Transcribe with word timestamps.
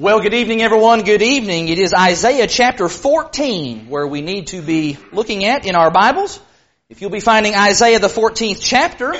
Well, 0.00 0.20
good 0.22 0.32
evening 0.32 0.62
everyone. 0.62 1.02
Good 1.02 1.20
evening. 1.20 1.68
It 1.68 1.78
is 1.78 1.92
Isaiah 1.92 2.46
chapter 2.46 2.88
14 2.88 3.90
where 3.90 4.06
we 4.06 4.22
need 4.22 4.46
to 4.46 4.62
be 4.62 4.96
looking 5.12 5.44
at 5.44 5.66
in 5.66 5.74
our 5.74 5.90
Bibles. 5.90 6.40
If 6.88 7.02
you'll 7.02 7.10
be 7.10 7.20
finding 7.20 7.54
Isaiah 7.54 7.98
the 7.98 8.08
14th 8.08 8.60
chapter, 8.62 9.14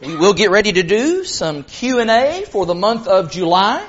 we 0.00 0.14
will 0.14 0.32
get 0.32 0.52
ready 0.52 0.70
to 0.70 0.84
do 0.84 1.24
some 1.24 1.64
Q&A 1.64 2.44
for 2.48 2.64
the 2.64 2.76
month 2.76 3.08
of 3.08 3.32
July. 3.32 3.84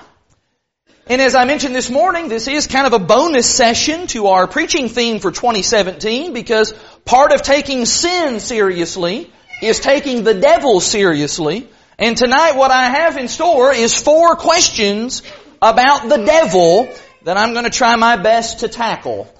And 1.06 1.22
as 1.22 1.36
I 1.36 1.46
mentioned 1.46 1.76
this 1.76 1.92
morning, 1.92 2.28
this 2.28 2.48
is 2.48 2.66
kind 2.66 2.88
of 2.88 2.94
a 2.94 3.06
bonus 3.06 3.48
session 3.48 4.08
to 4.08 4.26
our 4.26 4.48
preaching 4.48 4.90
theme 4.90 5.20
for 5.20 5.30
2017 5.30 6.34
because 6.34 6.74
part 7.06 7.34
of 7.34 7.44
taking 7.44 7.86
sin 7.86 8.40
seriously 8.40 9.32
is 9.62 9.80
taking 9.80 10.24
the 10.24 10.34
devil 10.34 10.80
seriously. 10.80 11.70
And 12.00 12.18
tonight 12.18 12.56
what 12.56 12.72
I 12.72 12.86
have 12.86 13.18
in 13.18 13.28
store 13.28 13.72
is 13.72 14.02
four 14.02 14.36
questions 14.36 15.22
about 15.62 16.10
the 16.10 16.24
devil 16.26 16.90
that 17.24 17.38
I'm 17.38 17.54
going 17.54 17.66
to 17.66 17.72
try 17.72 17.96
my 17.96 18.18
best 18.18 18.60
to 18.60 18.68
tackle. 18.68 19.32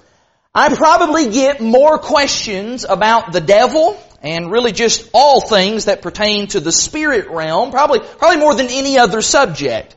I 0.54 0.74
probably 0.74 1.30
get 1.30 1.60
more 1.60 1.98
questions 1.98 2.84
about 2.88 3.32
the 3.32 3.40
devil 3.40 3.98
and 4.22 4.52
really 4.52 4.72
just 4.72 5.10
all 5.12 5.40
things 5.40 5.86
that 5.86 6.02
pertain 6.02 6.46
to 6.48 6.60
the 6.60 6.70
spirit 6.70 7.28
realm, 7.28 7.70
probably, 7.70 8.00
probably 8.00 8.38
more 8.38 8.54
than 8.54 8.68
any 8.68 8.98
other 8.98 9.20
subject. 9.20 9.96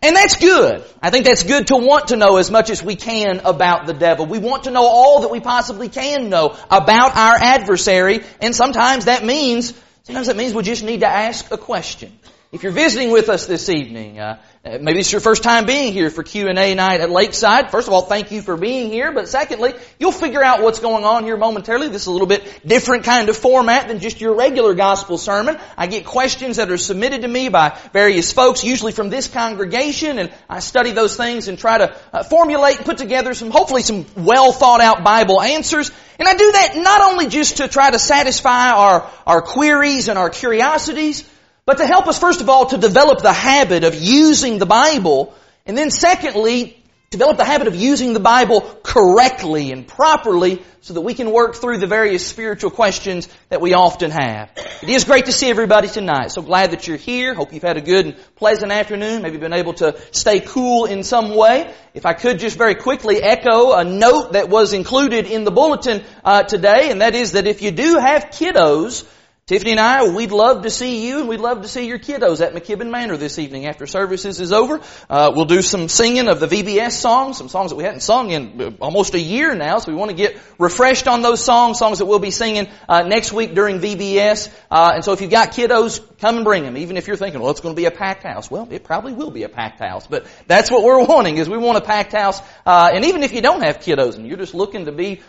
And 0.00 0.14
that's 0.14 0.36
good. 0.36 0.84
I 1.00 1.08
think 1.08 1.24
that's 1.24 1.42
good 1.42 1.68
to 1.68 1.76
want 1.76 2.08
to 2.08 2.16
know 2.16 2.36
as 2.36 2.50
much 2.50 2.68
as 2.68 2.82
we 2.82 2.94
can 2.94 3.40
about 3.40 3.86
the 3.86 3.94
devil. 3.94 4.26
We 4.26 4.38
want 4.38 4.64
to 4.64 4.70
know 4.70 4.84
all 4.84 5.22
that 5.22 5.30
we 5.30 5.40
possibly 5.40 5.88
can 5.88 6.28
know 6.28 6.56
about 6.70 7.16
our 7.16 7.36
adversary, 7.36 8.20
and 8.40 8.54
sometimes 8.54 9.06
that 9.06 9.24
means, 9.24 9.72
sometimes 10.02 10.26
that 10.26 10.36
means 10.36 10.52
we 10.52 10.62
just 10.62 10.84
need 10.84 11.00
to 11.00 11.08
ask 11.08 11.50
a 11.50 11.56
question. 11.56 12.12
If 12.52 12.62
you're 12.62 12.72
visiting 12.72 13.10
with 13.10 13.30
us 13.30 13.46
this 13.46 13.70
evening, 13.70 14.20
uh, 14.20 14.40
maybe 14.64 15.00
it's 15.00 15.12
your 15.12 15.20
first 15.20 15.42
time 15.42 15.66
being 15.66 15.92
here 15.92 16.08
for 16.08 16.22
Q&A 16.22 16.74
night 16.74 17.00
at 17.02 17.10
Lakeside. 17.10 17.70
First 17.70 17.86
of 17.86 17.92
all, 17.92 18.02
thank 18.02 18.32
you 18.32 18.40
for 18.40 18.56
being 18.56 18.90
here. 18.90 19.12
But 19.12 19.28
secondly, 19.28 19.74
you'll 19.98 20.10
figure 20.10 20.42
out 20.42 20.62
what's 20.62 20.78
going 20.78 21.04
on 21.04 21.24
here 21.24 21.36
momentarily. 21.36 21.88
This 21.88 22.02
is 22.02 22.06
a 22.06 22.12
little 22.12 22.26
bit 22.26 22.66
different 22.66 23.04
kind 23.04 23.28
of 23.28 23.36
format 23.36 23.88
than 23.88 24.00
just 24.00 24.22
your 24.22 24.34
regular 24.34 24.72
gospel 24.72 25.18
sermon. 25.18 25.58
I 25.76 25.86
get 25.86 26.06
questions 26.06 26.56
that 26.56 26.70
are 26.70 26.78
submitted 26.78 27.22
to 27.22 27.28
me 27.28 27.50
by 27.50 27.78
various 27.92 28.32
folks, 28.32 28.64
usually 28.64 28.92
from 28.92 29.10
this 29.10 29.28
congregation, 29.28 30.18
and 30.18 30.32
I 30.48 30.60
study 30.60 30.92
those 30.92 31.14
things 31.14 31.48
and 31.48 31.58
try 31.58 31.78
to 31.78 31.96
uh, 32.14 32.22
formulate 32.22 32.78
and 32.78 32.86
put 32.86 32.96
together 32.96 33.34
some, 33.34 33.50
hopefully 33.50 33.82
some 33.82 34.06
well 34.16 34.50
thought 34.50 34.80
out 34.80 35.04
Bible 35.04 35.42
answers. 35.42 35.90
And 36.18 36.26
I 36.26 36.34
do 36.34 36.52
that 36.52 36.76
not 36.76 37.02
only 37.02 37.26
just 37.26 37.58
to 37.58 37.68
try 37.68 37.90
to 37.90 37.98
satisfy 37.98 38.70
our, 38.70 39.10
our 39.26 39.42
queries 39.42 40.08
and 40.08 40.18
our 40.18 40.30
curiosities, 40.30 41.28
but 41.66 41.78
to 41.78 41.86
help 41.86 42.06
us, 42.06 42.18
first 42.18 42.40
of 42.40 42.48
all, 42.48 42.66
to 42.66 42.78
develop 42.78 43.22
the 43.22 43.32
habit 43.32 43.84
of 43.84 43.94
using 43.94 44.58
the 44.58 44.66
Bible, 44.66 45.34
and 45.66 45.76
then 45.78 45.90
secondly, 45.90 46.82
develop 47.10 47.36
the 47.36 47.44
habit 47.44 47.68
of 47.68 47.76
using 47.76 48.12
the 48.12 48.20
Bible 48.20 48.60
correctly 48.82 49.70
and 49.70 49.86
properly 49.86 50.62
so 50.80 50.94
that 50.94 51.00
we 51.00 51.14
can 51.14 51.32
work 51.32 51.54
through 51.54 51.78
the 51.78 51.86
various 51.86 52.26
spiritual 52.26 52.70
questions 52.70 53.28
that 53.48 53.60
we 53.60 53.72
often 53.72 54.10
have. 54.10 54.50
It 54.82 54.88
is 54.90 55.04
great 55.04 55.26
to 55.26 55.32
see 55.32 55.48
everybody 55.48 55.88
tonight. 55.88 56.32
So 56.32 56.42
glad 56.42 56.72
that 56.72 56.86
you're 56.86 56.96
here. 56.96 57.32
Hope 57.32 57.52
you've 57.52 57.62
had 57.62 57.76
a 57.76 57.80
good 57.80 58.06
and 58.06 58.16
pleasant 58.34 58.72
afternoon. 58.72 59.22
Maybe 59.22 59.38
been 59.38 59.52
able 59.52 59.74
to 59.74 59.96
stay 60.10 60.40
cool 60.40 60.86
in 60.86 61.04
some 61.04 61.34
way. 61.34 61.72
If 61.94 62.04
I 62.04 62.14
could 62.14 62.40
just 62.40 62.58
very 62.58 62.74
quickly 62.74 63.22
echo 63.22 63.72
a 63.72 63.84
note 63.84 64.32
that 64.32 64.50
was 64.50 64.72
included 64.72 65.26
in 65.26 65.44
the 65.44 65.52
bulletin 65.52 66.02
uh, 66.24 66.42
today, 66.42 66.90
and 66.90 67.00
that 67.00 67.14
is 67.14 67.32
that 67.32 67.46
if 67.46 67.62
you 67.62 67.70
do 67.70 67.96
have 67.96 68.24
kiddos, 68.24 69.06
Tiffany 69.46 69.72
and 69.72 69.80
I, 69.80 70.08
we'd 70.08 70.32
love 70.32 70.62
to 70.62 70.70
see 70.70 71.06
you 71.06 71.18
and 71.18 71.28
we'd 71.28 71.38
love 71.38 71.60
to 71.60 71.68
see 71.68 71.86
your 71.86 71.98
kiddos 71.98 72.40
at 72.40 72.54
McKibben 72.54 72.88
Manor 72.88 73.18
this 73.18 73.38
evening 73.38 73.66
after 73.66 73.86
services 73.86 74.40
is 74.40 74.54
over. 74.54 74.80
Uh, 75.10 75.32
we'll 75.36 75.44
do 75.44 75.60
some 75.60 75.90
singing 75.90 76.28
of 76.28 76.40
the 76.40 76.46
VBS 76.46 76.92
songs, 76.92 77.36
some 77.36 77.50
songs 77.50 77.70
that 77.70 77.76
we 77.76 77.84
hadn't 77.84 78.00
sung 78.00 78.30
in 78.30 78.58
uh, 78.58 78.70
almost 78.80 79.12
a 79.12 79.20
year 79.20 79.54
now, 79.54 79.76
so 79.80 79.92
we 79.92 79.98
want 79.98 80.10
to 80.10 80.16
get 80.16 80.40
refreshed 80.58 81.06
on 81.08 81.20
those 81.20 81.44
songs, 81.44 81.78
songs 81.78 81.98
that 81.98 82.06
we'll 82.06 82.20
be 82.20 82.30
singing 82.30 82.68
uh, 82.88 83.02
next 83.02 83.34
week 83.34 83.54
during 83.54 83.80
VBS. 83.80 84.50
Uh, 84.70 84.92
and 84.94 85.04
so 85.04 85.12
if 85.12 85.20
you've 85.20 85.30
got 85.30 85.52
kiddos, 85.52 86.00
come 86.24 86.36
and 86.36 86.44
bring 86.44 86.62
them. 86.62 86.78
Even 86.78 86.96
if 86.96 87.06
you're 87.06 87.18
thinking, 87.18 87.38
well, 87.42 87.50
it's 87.50 87.60
going 87.60 87.74
to 87.74 87.78
be 87.78 87.84
a 87.84 87.90
packed 87.90 88.22
house. 88.22 88.50
Well, 88.50 88.66
it 88.70 88.82
probably 88.82 89.12
will 89.12 89.30
be 89.30 89.42
a 89.42 89.48
packed 89.50 89.80
house, 89.80 90.06
but 90.06 90.26
that's 90.46 90.70
what 90.70 90.82
we're 90.82 91.04
wanting 91.14 91.36
is 91.36 91.50
we 91.50 91.58
want 91.58 91.76
a 91.76 91.82
packed 91.82 92.12
house. 92.12 92.40
Uh, 92.64 92.90
and 92.94 93.04
even 93.04 93.22
if 93.22 93.34
you 93.34 93.42
don't 93.42 93.62
have 93.62 93.80
kiddos 93.80 94.16
and 94.16 94.26
you're 94.26 94.38
just 94.38 94.54
looking 94.54 94.86
to 94.86 94.92
be 94.92 95.20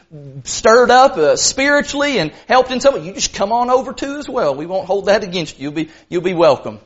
stirred 0.46 0.92
up 0.92 1.18
uh, 1.18 1.36
spiritually 1.36 2.18
and 2.18 2.32
helped 2.48 2.72
in 2.72 2.80
some 2.80 2.94
way, 2.94 3.06
you 3.06 3.12
just 3.12 3.34
come 3.34 3.52
on 3.52 3.70
over 3.70 3.92
too 3.92 4.16
as 4.20 4.30
well. 4.30 4.56
We 4.56 4.68
won't 4.68 4.88
hold 4.88 5.08
that 5.08 5.26
against 5.26 5.60
you. 5.60 5.64
You'll 5.64 5.74
be, 5.74 5.90
you'll 6.08 6.22
be 6.22 6.34
welcome. 6.34 6.80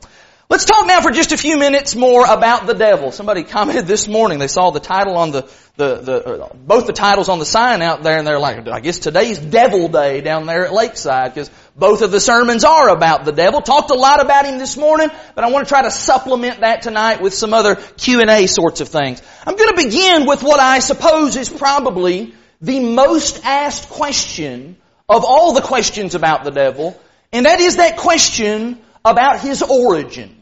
Let's 0.50 0.64
talk 0.64 0.84
now 0.84 1.00
for 1.00 1.12
just 1.12 1.30
a 1.30 1.36
few 1.36 1.56
minutes 1.56 1.94
more 1.94 2.24
about 2.26 2.66
the 2.66 2.74
devil. 2.74 3.12
Somebody 3.12 3.44
commented 3.44 3.86
this 3.86 4.08
morning, 4.08 4.40
they 4.40 4.48
saw 4.48 4.72
the 4.72 4.80
title 4.80 5.16
on 5.16 5.30
the, 5.30 5.42
the, 5.76 5.94
the, 5.98 6.42
uh, 6.42 6.52
both 6.54 6.88
the 6.88 6.92
titles 6.92 7.28
on 7.28 7.38
the 7.38 7.44
sign 7.44 7.82
out 7.82 8.02
there 8.02 8.18
and 8.18 8.26
they're 8.26 8.40
like, 8.40 8.66
I 8.66 8.80
guess 8.80 8.98
today's 8.98 9.38
devil 9.38 9.86
day 9.86 10.22
down 10.22 10.46
there 10.46 10.66
at 10.66 10.72
Lakeside 10.72 11.34
because 11.34 11.52
both 11.76 12.02
of 12.02 12.10
the 12.10 12.18
sermons 12.18 12.64
are 12.64 12.88
about 12.88 13.24
the 13.24 13.30
devil. 13.30 13.62
Talked 13.62 13.92
a 13.92 13.94
lot 13.94 14.20
about 14.20 14.44
him 14.44 14.58
this 14.58 14.76
morning, 14.76 15.08
but 15.36 15.44
I 15.44 15.50
want 15.50 15.68
to 15.68 15.68
try 15.68 15.82
to 15.82 15.90
supplement 15.92 16.62
that 16.62 16.82
tonight 16.82 17.22
with 17.22 17.32
some 17.32 17.54
other 17.54 17.76
Q&A 17.76 18.48
sorts 18.48 18.80
of 18.80 18.88
things. 18.88 19.22
I'm 19.46 19.54
going 19.54 19.70
to 19.76 19.84
begin 19.84 20.26
with 20.26 20.42
what 20.42 20.58
I 20.58 20.80
suppose 20.80 21.36
is 21.36 21.48
probably 21.48 22.34
the 22.60 22.80
most 22.80 23.44
asked 23.44 23.88
question 23.88 24.78
of 25.08 25.24
all 25.24 25.52
the 25.52 25.62
questions 25.62 26.16
about 26.16 26.42
the 26.42 26.50
devil, 26.50 27.00
and 27.32 27.46
that 27.46 27.60
is 27.60 27.76
that 27.76 27.98
question 27.98 28.80
about 29.04 29.40
his 29.40 29.62
origins. 29.62 30.39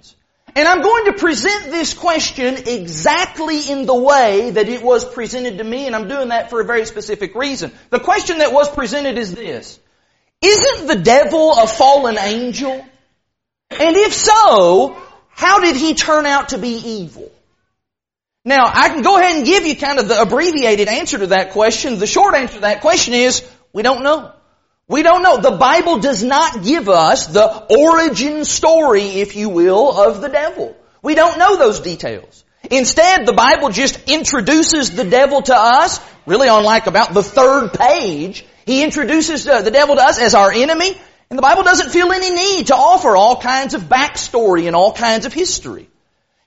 And 0.55 0.67
I'm 0.67 0.83
going 0.83 1.05
to 1.07 1.13
present 1.13 1.67
this 1.67 1.95
question 1.95 2.57
exactly 2.67 3.71
in 3.71 3.87
the 3.87 3.95
way 3.95 4.51
that 4.51 4.69
it 4.69 4.83
was 4.83 5.05
presented 5.05 5.59
to 5.59 5.65
me, 5.65 5.87
and 5.87 5.95
I'm 5.95 6.09
doing 6.09 6.29
that 6.29 6.51
for 6.51 6.61
a 6.61 6.65
very 6.65 6.85
specific 6.87 7.35
reason. 7.35 7.73
The 7.91 8.01
question 8.01 8.39
that 8.39 8.53
was 8.53 8.69
presented 8.69 9.19
is 9.19 9.35
this. 9.35 9.79
Isn't 10.41 10.87
the 10.87 10.97
devil 10.97 11.53
a 11.53 11.67
fallen 11.67 12.19
angel? 12.19 12.85
And 13.71 13.97
if 13.97 14.15
so, 14.15 14.97
how 15.29 15.61
did 15.61 15.77
he 15.77 15.95
turn 15.95 16.27
out 16.27 16.51
to 16.51 16.59
be 16.59 16.77
evil? 16.77 17.31
Now, 18.45 18.65
I 18.73 18.89
can 18.89 19.03
go 19.03 19.19
ahead 19.19 19.37
and 19.37 19.45
give 19.45 19.67
you 19.67 19.77
kind 19.77 19.99
of 19.99 20.09
the 20.09 20.21
abbreviated 20.21 20.89
answer 20.89 21.19
to 21.19 21.27
that 21.29 21.51
question. 21.51 21.99
The 21.99 22.07
short 22.07 22.35
answer 22.35 22.55
to 22.55 22.61
that 22.61 22.81
question 22.81 23.15
is, 23.15 23.49
we 23.73 23.83
don't 23.83 24.03
know. 24.03 24.33
We 24.89 25.03
don't 25.03 25.23
know. 25.23 25.37
The 25.37 25.59
Bible 25.59 25.99
does 25.99 26.25
not 26.25 26.65
give 26.65 26.89
us 26.89 27.27
the 27.27 27.47
origin 27.47 28.47
story, 28.47 29.03
if 29.03 29.37
you 29.37 29.51
will, 29.51 29.93
of 29.93 30.23
the 30.23 30.29
devil. 30.29 30.75
We 31.03 31.15
don't 31.15 31.39
know 31.39 31.57
those 31.57 31.81
details. 31.81 32.43
Instead, 32.71 33.27
the 33.27 33.35
Bible 33.35 33.69
just 33.69 34.09
introduces 34.09 34.91
the 34.97 35.05
devil 35.05 35.43
to 35.43 35.55
us, 35.55 36.01
really 36.27 36.49
on 36.49 36.65
like 36.65 36.87
about 36.87 37.13
the 37.13 37.23
third 37.23 37.75
page. 37.75 38.47
He 38.65 38.83
introduces 38.83 39.47
uh, 39.47 39.61
the 39.61 39.71
devil 39.71 39.95
to 39.95 40.03
us 40.03 40.19
as 40.19 40.35
our 40.35 40.51
enemy, 40.51 40.97
and 41.29 41.39
the 41.39 41.43
Bible 41.43 41.65
doesn't 41.65 41.91
feel 41.91 42.11
any 42.11 42.31
need 42.31 42.69
to 42.69 42.75
offer 42.75 43.15
all 43.15 43.41
kinds 43.41 43.75
of 43.75 43.83
backstory 43.83 44.67
and 44.67 44.75
all 44.75 44.95
kinds 44.95 45.27
of 45.27 45.35
history. 45.35 45.89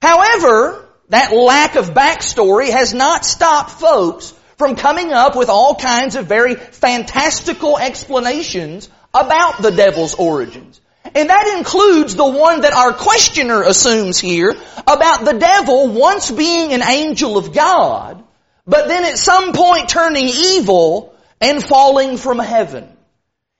However, 0.02 0.88
that 1.09 1.31
lack 1.31 1.75
of 1.75 1.91
backstory 1.91 2.69
has 2.72 2.94
not 2.94 3.23
stopped 3.23 3.72
folks 3.72 4.34
from 4.61 4.75
coming 4.75 5.11
up 5.11 5.35
with 5.35 5.49
all 5.49 5.73
kinds 5.73 6.16
of 6.16 6.27
very 6.27 6.53
fantastical 6.53 7.79
explanations 7.79 8.88
about 9.11 9.59
the 9.59 9.72
devil's 9.72 10.13
origins. 10.13 10.79
And 11.16 11.31
that 11.31 11.55
includes 11.57 12.16
the 12.16 12.29
one 12.29 12.61
that 12.61 12.72
our 12.72 12.94
questioner 12.94 13.63
assumes 13.63 14.19
here 14.19 14.55
about 14.85 15.25
the 15.25 15.33
devil 15.33 15.88
once 15.88 16.29
being 16.29 16.73
an 16.73 16.83
angel 16.83 17.39
of 17.39 17.55
God, 17.55 18.23
but 18.67 18.88
then 18.88 19.03
at 19.03 19.17
some 19.17 19.53
point 19.53 19.89
turning 19.89 20.27
evil 20.27 21.16
and 21.41 21.63
falling 21.63 22.17
from 22.17 22.38
heaven. 22.38 22.88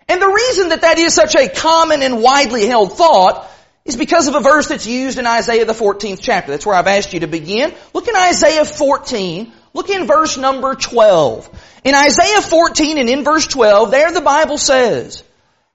And 0.08 0.22
the 0.22 0.28
reason 0.28 0.70
that 0.70 0.82
that 0.82 1.00
is 1.00 1.16
such 1.16 1.34
a 1.34 1.50
common 1.50 2.04
and 2.04 2.22
widely 2.22 2.68
held 2.68 2.96
thought 2.96 3.50
is 3.86 3.96
because 3.96 4.28
of 4.28 4.36
a 4.36 4.40
verse 4.40 4.68
that's 4.68 4.86
used 4.86 5.18
in 5.18 5.26
Isaiah 5.26 5.66
the 5.66 5.74
14th 5.74 6.20
chapter. 6.22 6.52
That's 6.52 6.68
where 6.68 6.76
I've 6.76 6.86
asked 6.86 7.12
you 7.12 7.22
to 7.22 7.28
begin. 7.28 7.74
Look 7.92 8.08
in 8.08 8.16
Isaiah 8.16 8.66
14, 8.66 9.52
Look 9.74 9.90
in 9.90 10.06
verse 10.06 10.38
number 10.38 10.76
12. 10.76 11.50
In 11.84 11.96
Isaiah 11.96 12.42
14 12.42 12.98
and 12.98 13.10
in 13.10 13.24
verse 13.24 13.48
12, 13.48 13.92
there 13.92 14.12
the 14.12 14.22
Bible 14.22 14.58
says, 14.58 15.24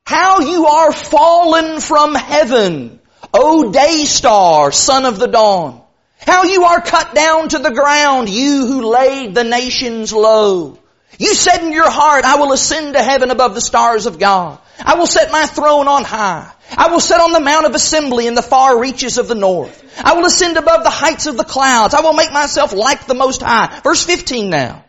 How 0.05 0.41
you 0.41 0.67
are 0.67 0.93
fallen 0.93 1.81
from 1.81 2.15
heaven, 2.15 3.01
O 3.33 3.73
day 3.73 4.05
star, 4.05 4.71
son 4.73 5.05
of 5.07 5.19
the 5.19 5.29
dawn. 5.29 5.83
How 6.19 6.45
you 6.45 6.65
are 6.65 6.81
cut 6.81 7.15
down 7.15 7.49
to 7.51 7.59
the 7.59 7.71
ground, 7.71 8.29
you 8.29 8.67
who 8.67 8.91
laid 8.91 9.35
the 9.35 9.45
nations 9.45 10.13
low. 10.13 10.79
You 11.19 11.35
said 11.35 11.63
in 11.63 11.73
your 11.73 11.91
heart, 11.91 12.25
I 12.25 12.37
will 12.37 12.53
ascend 12.53 12.95
to 12.95 13.03
heaven 13.03 13.31
above 13.31 13.55
the 13.55 13.61
stars 13.61 14.07
of 14.07 14.19
God. 14.19 14.59
I 14.79 14.97
will 14.97 15.07
set 15.07 15.33
my 15.33 15.47
throne 15.47 15.89
on 15.89 16.05
high. 16.05 16.53
I 16.77 16.91
will 16.91 17.01
sit 17.01 17.21
on 17.21 17.33
the 17.33 17.41
mount 17.41 17.67
of 17.67 17.75
assembly 17.75 18.27
in 18.27 18.35
the 18.35 18.43
far 18.43 18.81
reaches 18.81 19.19
of 19.19 19.29
the 19.29 19.35
north. 19.35 19.83
I 20.05 20.15
will 20.15 20.27
ascend 20.27 20.57
above 20.57 20.85
the 20.85 20.91
heights 20.91 21.27
of 21.27 21.37
the 21.37 21.45
clouds. 21.45 21.95
I 21.95 22.01
will 22.01 22.13
make 22.13 22.33
myself 22.33 22.73
like 22.73 23.07
the 23.07 23.15
Most 23.15 23.43
High. 23.43 23.81
Verse 23.83 24.05
15 24.05 24.51
now. 24.51 24.85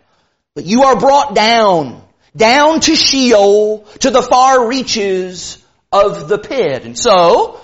But 0.55 0.65
you 0.65 0.83
are 0.83 0.99
brought 0.99 1.35
down, 1.35 2.01
down 2.35 2.79
to 2.81 2.95
Sheol, 2.95 3.85
to 3.99 4.09
the 4.09 4.23
far 4.23 4.67
reaches 4.67 5.63
of 5.91 6.27
the 6.27 6.37
pit. 6.37 6.83
And 6.83 6.97
so, 6.97 7.61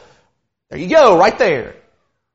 there 0.70 0.80
you 0.80 0.90
go, 0.90 1.18
right 1.18 1.38
there. 1.38 1.76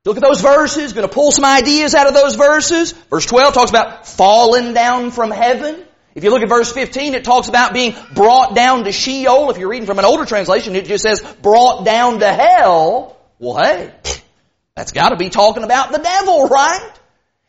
Look 0.04 0.16
at 0.16 0.22
those 0.22 0.40
verses, 0.40 0.92
to 0.92 1.08
pull 1.08 1.32
some 1.32 1.44
ideas 1.44 1.94
out 1.94 2.06
of 2.06 2.14
those 2.14 2.34
verses. 2.34 2.92
Verse 2.92 3.26
12 3.26 3.54
talks 3.54 3.70
about 3.70 4.06
falling 4.06 4.72
down 4.72 5.10
from 5.10 5.30
heaven. 5.30 5.84
If 6.14 6.24
you 6.24 6.30
look 6.30 6.42
at 6.42 6.48
verse 6.48 6.72
15, 6.72 7.14
it 7.14 7.24
talks 7.24 7.48
about 7.48 7.72
being 7.72 7.94
brought 8.14 8.54
down 8.54 8.84
to 8.84 8.92
Sheol. 8.92 9.50
If 9.50 9.58
you're 9.58 9.68
reading 9.68 9.86
from 9.86 9.98
an 9.98 10.04
older 10.04 10.24
translation, 10.24 10.74
it 10.74 10.86
just 10.86 11.02
says 11.02 11.20
brought 11.42 11.84
down 11.84 12.20
to 12.20 12.32
hell. 12.32 13.16
Well, 13.38 13.62
hey, 13.62 13.92
that's 14.74 14.92
got 14.92 15.10
to 15.10 15.16
be 15.16 15.30
talking 15.30 15.62
about 15.62 15.92
the 15.92 15.98
devil, 15.98 16.48
right? 16.48 16.90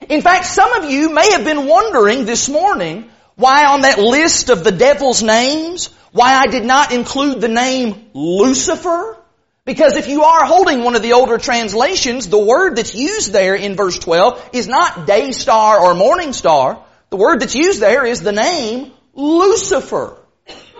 In 0.07 0.21
fact, 0.21 0.45
some 0.45 0.73
of 0.73 0.89
you 0.89 1.13
may 1.13 1.31
have 1.31 1.43
been 1.43 1.67
wondering 1.67 2.25
this 2.25 2.47
morning 2.47 3.09
why 3.35 3.65
on 3.65 3.81
that 3.81 3.99
list 3.99 4.49
of 4.49 4.63
the 4.63 4.71
devil's 4.71 5.23
names, 5.23 5.87
why 6.11 6.35
I 6.35 6.47
did 6.47 6.65
not 6.65 6.91
include 6.91 7.41
the 7.41 7.47
name 7.47 8.09
Lucifer. 8.13 9.17
Because 9.65 9.95
if 9.97 10.07
you 10.07 10.23
are 10.23 10.45
holding 10.45 10.83
one 10.83 10.95
of 10.95 11.01
the 11.01 11.13
older 11.13 11.37
translations, 11.37 12.27
the 12.27 12.39
word 12.39 12.75
that's 12.75 12.95
used 12.95 13.31
there 13.31 13.55
in 13.55 13.75
verse 13.75 13.99
12 13.99 14.49
is 14.53 14.67
not 14.67 15.05
day 15.05 15.31
star 15.31 15.79
or 15.79 15.93
morning 15.93 16.33
star. 16.33 16.83
The 17.09 17.17
word 17.17 17.41
that's 17.41 17.55
used 17.55 17.81
there 17.81 18.05
is 18.05 18.21
the 18.21 18.31
name 18.31 18.91
Lucifer. 19.13 20.17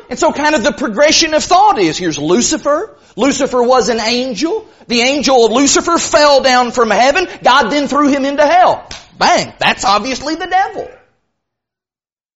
And 0.10 0.18
so 0.18 0.32
kind 0.32 0.56
of 0.56 0.64
the 0.64 0.72
progression 0.72 1.34
of 1.34 1.44
thought 1.44 1.78
is, 1.78 1.98
here's 1.98 2.18
Lucifer. 2.18 2.98
Lucifer 3.16 3.62
was 3.62 3.90
an 3.90 4.00
angel. 4.00 4.68
The 4.88 5.02
angel 5.02 5.46
of 5.46 5.52
Lucifer 5.52 5.98
fell 5.98 6.42
down 6.42 6.72
from 6.72 6.90
heaven. 6.90 7.28
God 7.44 7.70
then 7.70 7.88
threw 7.88 8.08
him 8.08 8.26
into 8.26 8.46
hell. 8.46 8.88
Bang. 9.18 9.54
That's 9.60 9.86
obviously 9.86 10.36
the 10.36 10.48
devil. 10.48 10.90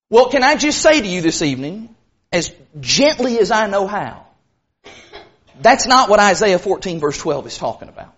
Well, 0.10 0.30
can 0.30 0.44
I 0.44 0.56
just 0.56 0.82
say 0.82 1.02
to 1.02 1.08
you 1.08 1.22
this 1.22 1.42
evening, 1.42 1.96
as 2.32 2.54
gently 2.80 3.40
as 3.40 3.50
I 3.50 3.68
know 3.68 3.88
how, 3.88 4.28
that's 5.62 5.88
not 5.88 6.10
what 6.10 6.20
Isaiah 6.20 6.60
14 6.60 7.00
verse 7.00 7.18
12 7.18 7.48
is 7.48 7.58
talking 7.58 7.90
about. 7.90 8.14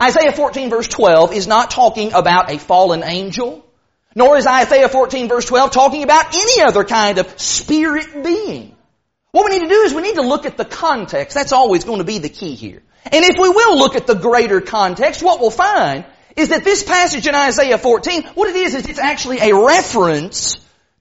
Isaiah 0.00 0.32
14 0.32 0.70
verse 0.70 0.88
12 0.88 1.32
is 1.32 1.46
not 1.46 1.70
talking 1.70 2.12
about 2.12 2.50
a 2.50 2.58
fallen 2.58 3.04
angel. 3.04 3.64
Nor 4.14 4.36
is 4.36 4.46
Isaiah 4.46 4.88
14 4.88 5.28
verse 5.28 5.46
12 5.46 5.70
talking 5.70 6.02
about 6.02 6.34
any 6.34 6.62
other 6.62 6.84
kind 6.84 7.18
of 7.18 7.40
spirit 7.40 8.22
being. 8.24 8.76
What 9.32 9.46
we 9.46 9.58
need 9.58 9.64
to 9.64 9.74
do 9.74 9.80
is 9.82 9.94
we 9.94 10.02
need 10.02 10.16
to 10.16 10.22
look 10.22 10.44
at 10.44 10.56
the 10.56 10.64
context. 10.64 11.34
That's 11.34 11.52
always 11.52 11.84
going 11.84 11.98
to 11.98 12.04
be 12.04 12.18
the 12.18 12.28
key 12.28 12.54
here. 12.54 12.82
And 13.04 13.24
if 13.24 13.38
we 13.38 13.48
will 13.48 13.78
look 13.78 13.96
at 13.96 14.06
the 14.06 14.14
greater 14.14 14.60
context, 14.60 15.22
what 15.22 15.40
we'll 15.40 15.50
find 15.50 16.04
is 16.36 16.50
that 16.50 16.64
this 16.64 16.82
passage 16.82 17.26
in 17.26 17.34
Isaiah 17.34 17.78
14, 17.78 18.24
what 18.34 18.48
it 18.48 18.56
is, 18.56 18.74
is 18.74 18.86
it's 18.86 18.98
actually 18.98 19.38
a 19.38 19.54
reference 19.54 20.58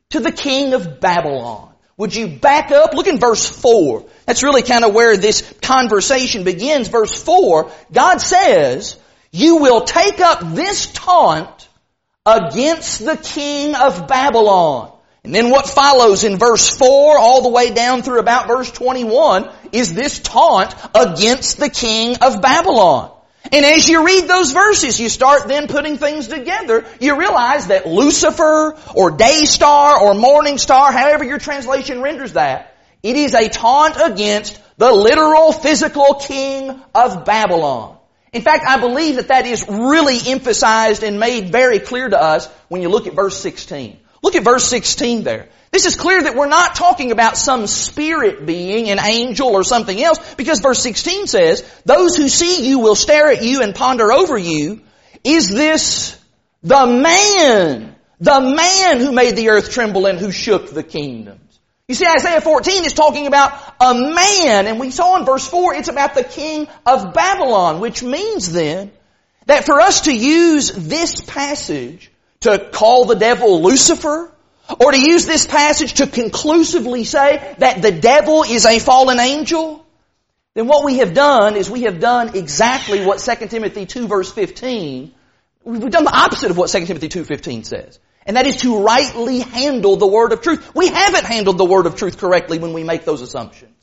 to 0.10 0.19
the 0.19 0.31
king 0.31 0.74
of 0.74 1.00
Babylon. 1.00 1.74
Would 1.98 2.16
you 2.16 2.28
back 2.28 2.72
up? 2.72 2.94
Look 2.94 3.08
in 3.08 3.19
verse 3.19 3.48
4. 3.48 4.06
That's 4.25 4.44
really 4.44 4.63
kind 4.63 4.84
of 4.84 4.94
where 4.94 5.18
this 5.18 5.42
conversation 5.62 6.44
begins. 6.44 6.88
Verse 6.88 7.22
4, 7.22 7.69
God 7.92 8.18
says, 8.19 8.98
you 9.31 9.58
will 9.58 9.81
take 9.81 10.19
up 10.19 10.40
this 10.56 10.92
taunt 10.92 11.61
against 12.26 13.04
the 13.04 13.18
king 13.18 13.74
of 13.74 14.08
Babylon. 14.08 14.92
And 15.24 15.34
then 15.34 15.50
what 15.50 15.68
follows 15.68 16.24
in 16.24 16.38
verse 16.38 16.70
4 16.78 17.18
all 17.18 17.42
the 17.42 17.50
way 17.50 17.74
down 17.74 18.04
through 18.04 18.20
about 18.20 18.48
verse 18.48 18.72
21 18.72 19.50
is 19.72 19.94
this 19.94 20.20
taunt 20.20 20.76
against 20.94 21.58
the 21.58 21.70
king 21.70 22.18
of 22.22 22.42
Babylon. 22.42 23.12
And 23.52 23.66
as 23.66 23.90
you 23.90 24.06
read 24.06 24.28
those 24.28 24.52
verses, 24.52 25.00
you 25.00 25.10
start 25.10 25.48
then 25.48 25.68
putting 25.68 25.98
things 25.98 26.28
together. 26.28 26.86
You 27.00 27.18
realize 27.18 27.68
that 27.68 27.88
Lucifer 27.88 28.78
or 28.96 29.12
day 29.12 29.46
star 29.46 30.00
or 30.00 30.14
morning 30.14 30.60
star, 30.60 30.92
however 30.92 31.24
your 31.24 31.40
translation 31.40 32.04
renders 32.04 32.34
that, 32.34 32.76
it 33.02 33.16
is 33.16 33.34
a 33.34 33.50
taunt 33.50 33.98
against 34.00 34.62
the 34.78 34.92
literal 34.92 35.52
physical 35.52 36.16
king 36.16 36.80
of 36.94 37.26
Babylon. 37.26 37.98
In 38.33 38.44
fact, 38.44 38.63
I 38.66 38.80
believe 38.80 39.18
that 39.18 39.28
that 39.28 39.45
is 39.45 39.66
really 39.68 40.18
emphasized 40.25 41.04
and 41.04 41.19
made 41.19 41.51
very 41.51 41.80
clear 41.80 42.07
to 42.07 42.22
us 42.22 42.48
when 42.69 42.81
you 42.81 42.88
look 42.88 43.06
at 43.06 43.13
verse 43.13 43.38
16. 43.38 44.00
Look 44.24 44.36
at 44.36 44.44
verse 44.44 44.63
16 44.66 45.24
there. 45.24 45.50
This 45.72 45.86
is 45.86 45.98
clear 45.98 46.24
that 46.24 46.36
we're 46.36 46.48
not 46.48 46.75
talking 46.75 47.12
about 47.12 47.36
some 47.36 47.68
spirit 47.68 48.45
being, 48.45 48.89
an 48.89 49.00
angel 49.00 49.50
or 49.50 49.66
something 49.66 50.01
else, 50.01 50.36
because 50.36 50.62
verse 50.62 50.80
16 50.81 51.28
says, 51.28 51.69
those 51.83 52.16
who 52.16 52.30
see 52.30 52.69
you 52.69 52.80
will 52.80 52.95
stare 52.95 53.30
at 53.30 53.44
you 53.44 53.62
and 53.63 53.75
ponder 53.75 54.13
over 54.13 54.38
you. 54.38 54.81
Is 55.25 55.50
this 55.50 56.18
the 56.63 56.88
man, 56.88 57.95
the 58.22 58.39
man 58.39 59.00
who 59.00 59.12
made 59.12 59.36
the 59.36 59.50
earth 59.50 59.72
tremble 59.72 60.06
and 60.06 60.18
who 60.18 60.31
shook 60.31 60.72
the 60.72 60.84
kingdom? 60.84 61.41
You 61.92 61.96
see, 61.96 62.08
Isaiah 62.08 62.40
14 62.40 62.86
is 62.86 62.94
talking 62.94 63.28
about 63.28 63.52
a 63.82 63.94
man, 63.94 64.68
and 64.68 64.80
we 64.80 64.92
saw 64.92 65.18
in 65.18 65.26
verse 65.26 65.46
4, 65.46 65.74
it's 65.76 65.90
about 65.90 66.16
the 66.16 66.24
king 66.24 66.70
of 66.86 67.14
Babylon, 67.14 67.82
which 67.82 68.02
means 68.02 68.50
then 68.50 68.94
that 69.46 69.66
for 69.66 69.82
us 69.82 70.00
to 70.04 70.16
use 70.16 70.72
this 70.72 71.20
passage 71.20 72.10
to 72.40 72.70
call 72.72 73.04
the 73.04 73.18
devil 73.18 73.62
Lucifer, 73.62 74.32
or 74.80 74.92
to 74.94 74.98
use 74.98 75.26
this 75.26 75.46
passage 75.46 75.96
to 75.96 76.08
conclusively 76.08 77.04
say 77.04 77.56
that 77.58 77.82
the 77.82 77.92
devil 77.92 78.44
is 78.44 78.66
a 78.66 78.80
fallen 78.80 79.20
angel, 79.20 79.86
then 80.54 80.68
what 80.68 80.86
we 80.86 81.00
have 81.00 81.14
done 81.14 81.58
is 81.58 81.70
we 81.70 81.82
have 81.82 82.00
done 82.00 82.38
exactly 82.38 83.06
what 83.06 83.20
2 83.20 83.48
Timothy 83.48 83.86
2 83.86 84.08
verse 84.08 84.32
15, 84.32 85.14
we've 85.66 85.92
done 85.92 86.06
the 86.06 86.18
opposite 86.18 86.52
of 86.52 86.58
what 86.58 86.70
2 86.70 86.86
Timothy 86.86 87.10
2.15 87.10 87.66
says. 87.66 88.00
And 88.26 88.38
that 88.38 88.46
is 88.46 88.58
to 88.58 88.84
rightly 88.84 89.40
handle 89.40 89.98
the 89.98 90.08
word 90.08 90.32
of 90.32 90.42
truth. 90.42 90.74
We 90.76 90.88
haven't 90.88 91.26
handled 91.26 91.58
the 91.58 91.66
word 91.66 91.86
of 91.86 91.96
truth 91.96 92.18
correctly 92.18 92.60
when 92.60 92.74
we 92.74 92.84
make 92.84 93.04
those 93.04 93.22
assumptions. 93.22 93.76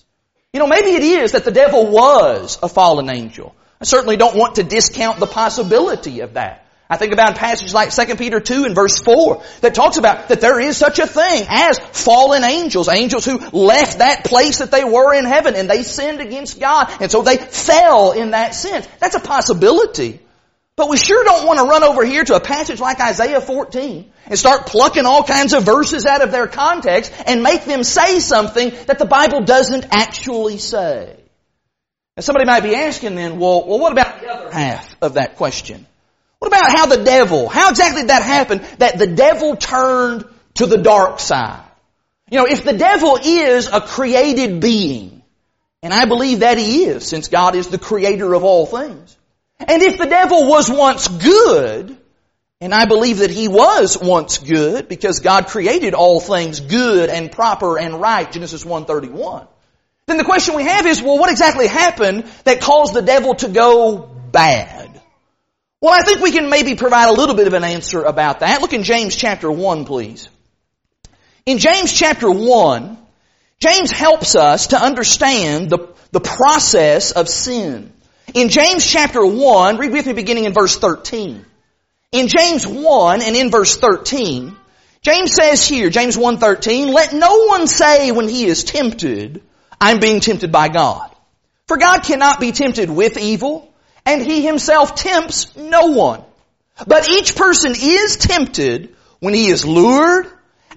You 0.53 0.61
know, 0.61 0.67
maybe 0.67 0.91
it 0.91 1.03
is 1.03 1.33
that 1.33 1.45
the 1.45 1.51
devil 1.51 1.87
was 1.91 2.59
a 2.63 2.69
fallen 2.69 3.11
angel. 3.11 3.55
I 3.81 3.85
certainly 3.85 4.17
don't 4.17 4.37
want 4.37 4.57
to 4.57 4.63
discount 4.63 5.21
the 5.21 5.27
possibility 5.27 6.21
of 6.21 6.35
that. 6.35 6.65
I 6.91 6.97
think 6.97 7.13
about 7.13 7.37
passages 7.37 7.75
like 7.75 7.95
2 7.95 8.17
Peter 8.17 8.41
2 8.41 8.65
and 8.65 8.75
verse 8.75 9.03
4 9.03 9.43
that 9.61 9.75
talks 9.75 9.99
about 9.99 10.29
that 10.29 10.41
there 10.41 10.59
is 10.59 10.79
such 10.79 10.99
a 10.99 11.07
thing 11.07 11.45
as 11.47 11.79
fallen 11.79 12.43
angels, 12.45 12.89
angels 12.89 13.27
who 13.27 13.39
left 13.39 13.99
that 13.99 14.25
place 14.25 14.59
that 14.59 14.71
they 14.71 14.85
were 14.85 15.15
in 15.15 15.27
heaven 15.27 15.55
and 15.55 15.69
they 15.69 15.83
sinned 15.83 16.23
against 16.23 16.59
God 16.59 16.91
and 17.01 17.11
so 17.11 17.21
they 17.21 17.37
fell 17.37 18.13
in 18.13 18.31
that 18.31 18.55
sense. 18.55 18.89
That's 19.01 19.17
a 19.17 19.21
possibility. 19.21 20.21
But 20.79 20.89
we 20.89 20.97
sure 20.97 21.25
don't 21.25 21.45
want 21.45 21.59
to 21.59 21.65
run 21.65 21.83
over 21.83 22.05
here 22.05 22.23
to 22.23 22.37
a 22.37 22.41
passage 22.41 22.79
like 22.79 23.01
Isaiah 23.01 23.41
14 23.41 24.13
and 24.27 24.39
start 24.39 24.67
plucking 24.67 25.07
all 25.07 25.25
kinds 25.25 25.53
of 25.53 25.65
verses 25.65 26.07
out 26.07 26.23
of 26.23 26.31
their 26.31 26.47
context 26.47 27.13
and 27.27 27.43
make 27.43 27.65
them 27.65 27.83
say 27.83 28.21
something 28.21 28.71
that 28.87 29.01
the 29.01 29.05
Bible 29.05 29.41
doesn't 29.41 29.87
actually 29.91 30.59
say. 30.59 31.17
And 32.15 32.25
somebody 32.25 32.47
might 32.47 32.63
be 32.63 32.77
asking 32.77 33.17
then, 33.17 33.41
well, 33.41 33.67
well, 33.67 33.81
what 33.81 33.91
about 33.91 34.21
the 34.21 34.29
other 34.29 34.53
half 34.53 34.97
of 35.03 35.15
that 35.15 35.35
question? 35.35 35.85
What 36.39 36.47
about 36.47 36.71
how 36.71 36.87
the 36.87 37.03
devil, 37.03 37.49
how 37.49 37.71
exactly 37.71 38.03
did 38.03 38.11
that 38.11 38.23
happen 38.23 38.63
that 38.79 39.01
the 39.01 39.09
devil 39.09 39.57
turned 39.57 40.27
to 40.55 40.67
the 40.67 40.79
dark 40.79 41.19
side? 41.19 41.65
You 42.31 42.39
know, 42.39 42.47
if 42.47 42.63
the 42.63 42.79
devil 42.79 43.19
is 43.21 43.67
a 43.67 43.81
created 43.81 44.61
being, 44.61 45.25
and 45.83 45.93
I 45.93 46.05
believe 46.05 46.41
that 46.41 46.57
he 46.57 46.85
is, 46.85 47.05
since 47.05 47.27
God 47.27 47.57
is 47.57 47.67
the 47.67 47.79
creator 47.79 48.33
of 48.33 48.45
all 48.45 48.65
things, 48.65 49.18
and 49.61 49.83
if 49.83 49.99
the 49.99 50.07
devil 50.07 50.49
was 50.49 50.71
once 50.71 51.09
good, 51.09 51.97
and 52.61 52.75
I 52.75 52.87
believe 52.87 53.19
that 53.19 53.31
he 53.31 53.49
was 53.49 53.97
once 53.97 54.39
good 54.39 54.89
because 54.89 55.21
God 55.21 55.47
created 55.47 55.95
all 55.95 56.21
things 56.21 56.61
good 56.61 57.09
and 57.09 57.31
proper 57.31 57.79
and 57.79 58.01
right, 58.01 58.31
Genesis 58.31 58.65
1:31. 58.65 59.47
Then 60.07 60.17
the 60.17 60.25
question 60.25 60.55
we 60.55 60.65
have 60.65 60.87
is, 60.87 61.03
well, 61.03 61.19
what 61.19 61.31
exactly 61.31 61.67
happened 61.67 62.25
that 62.45 62.61
caused 62.61 62.95
the 62.95 63.03
devil 63.03 63.35
to 63.37 63.49
go 63.49 63.99
bad? 63.99 65.01
Well, 65.81 65.93
I 65.93 66.03
think 66.03 66.21
we 66.21 66.33
can 66.33 66.51
maybe 66.51 66.75
provide 66.75 67.09
a 67.09 67.13
little 67.13 67.37
bit 67.37 67.47
of 67.47 67.53
an 67.53 67.63
answer 67.63 68.03
about 68.03 68.41
that. 68.41 68.61
Look 68.61 68.73
in 68.73 68.83
James 68.83 69.15
chapter 69.15 69.51
1, 69.51 69.85
please. 69.85 70.29
In 71.47 71.59
James 71.59 71.93
chapter 71.93 72.31
1, 72.31 72.99
James 73.61 73.91
helps 73.91 74.35
us 74.35 74.69
to 74.69 74.83
understand 74.83 75.71
the, 75.71 75.95
the 76.11 76.21
process 76.21 77.13
of 77.13 77.29
sin. 77.29 77.93
In 78.35 78.51
James 78.51 78.87
chapter 78.87 79.25
1, 79.25 79.79
read 79.79 79.93
with 79.93 80.07
me 80.07 80.13
beginning 80.13 80.45
in 80.45 80.53
verse 80.53 80.77
13. 80.77 81.45
In 82.13 82.29
James 82.29 82.67
1 82.67 83.23
and 83.23 83.37
in 83.37 83.51
verse 83.51 83.77
13, 83.77 84.55
James 85.01 85.33
says 85.33 85.67
here, 85.67 85.89
James 85.89 86.17
1:13, 86.17 86.93
let 86.93 87.13
no 87.15 87.45
one 87.47 87.67
say 87.67 88.11
when 88.11 88.29
he 88.29 88.45
is 88.45 88.65
tempted, 88.65 89.43
I'm 89.81 90.01
being 90.01 90.21
tempted 90.21 90.53
by 90.53 90.69
God. 90.69 91.11
For 91.67 91.79
God 91.79 92.03
cannot 92.03 92.41
be 92.41 92.53
tempted 92.53 92.91
with 92.91 93.17
evil, 93.17 93.73
and 94.05 94.23
he 94.23 94.43
himself 94.43 94.95
tempts 94.95 95.57
no 95.57 95.87
one. 95.87 96.23
But 96.87 97.09
each 97.09 97.37
person 97.37 97.75
is 97.79 98.17
tempted 98.17 98.95
when 99.21 99.35
he 99.35 99.49
is 99.49 99.65
lured 99.65 100.27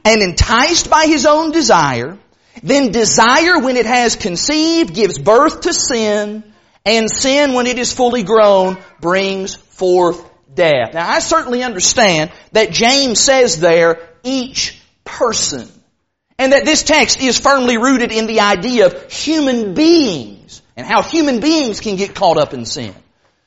and 0.06 0.22
enticed 0.22 0.90
by 0.90 1.06
his 1.06 1.26
own 1.26 1.52
desire. 1.52 2.18
Then 2.64 2.92
desire, 2.92 3.60
when 3.60 3.78
it 3.78 3.86
has 3.86 4.16
conceived, 4.16 4.94
gives 4.94 5.18
birth 5.18 5.62
to 5.62 5.74
sin, 5.74 6.44
and 6.86 7.10
sin, 7.10 7.54
when 7.54 7.68
it 7.68 7.78
is 7.78 7.94
fully 7.94 8.24
grown, 8.24 8.78
brings 9.00 9.56
forth 9.56 10.30
death. 10.54 10.94
Now 10.94 11.10
I 11.10 11.20
certainly 11.20 11.64
understand 11.64 12.32
that 12.52 12.72
James 12.72 13.20
says 13.20 13.60
there, 13.60 14.10
each 14.24 14.82
person. 15.04 15.70
And 16.38 16.54
that 16.54 16.66
this 16.66 16.82
text 16.82 17.22
is 17.22 17.40
firmly 17.40 17.78
rooted 17.78 18.12
in 18.12 18.26
the 18.26 18.40
idea 18.40 18.88
of 18.88 19.12
human 19.12 19.76
beings 19.76 20.62
and 20.76 20.88
how 20.88 21.04
human 21.04 21.40
beings 21.40 21.82
can 21.82 21.98
get 21.98 22.16
caught 22.16 22.38
up 22.38 22.54
in 22.54 22.66
sin. 22.66 22.96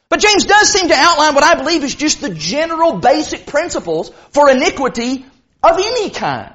But 0.09 0.21
James 0.21 0.45
does 0.45 0.69
seem 0.69 0.89
to 0.89 0.95
outline 0.95 1.35
what 1.35 1.43
I 1.43 1.57
believe 1.57 1.83
is 1.83 1.95
just 1.95 2.21
the 2.21 2.33
general 2.33 2.99
basic 2.99 3.47
principles 3.47 4.13
for 4.31 4.49
iniquity 4.49 5.27
of 5.61 5.77
any 5.77 6.11
kind. 6.11 6.55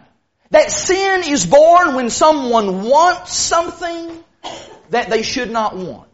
That 0.51 0.71
sin 0.71 1.23
is 1.25 1.45
born 1.45 1.95
when 1.95 2.09
someone 2.09 2.83
wants 2.83 3.33
something 3.33 4.23
that 4.91 5.09
they 5.09 5.23
should 5.23 5.51
not 5.51 5.75
want. 5.75 6.08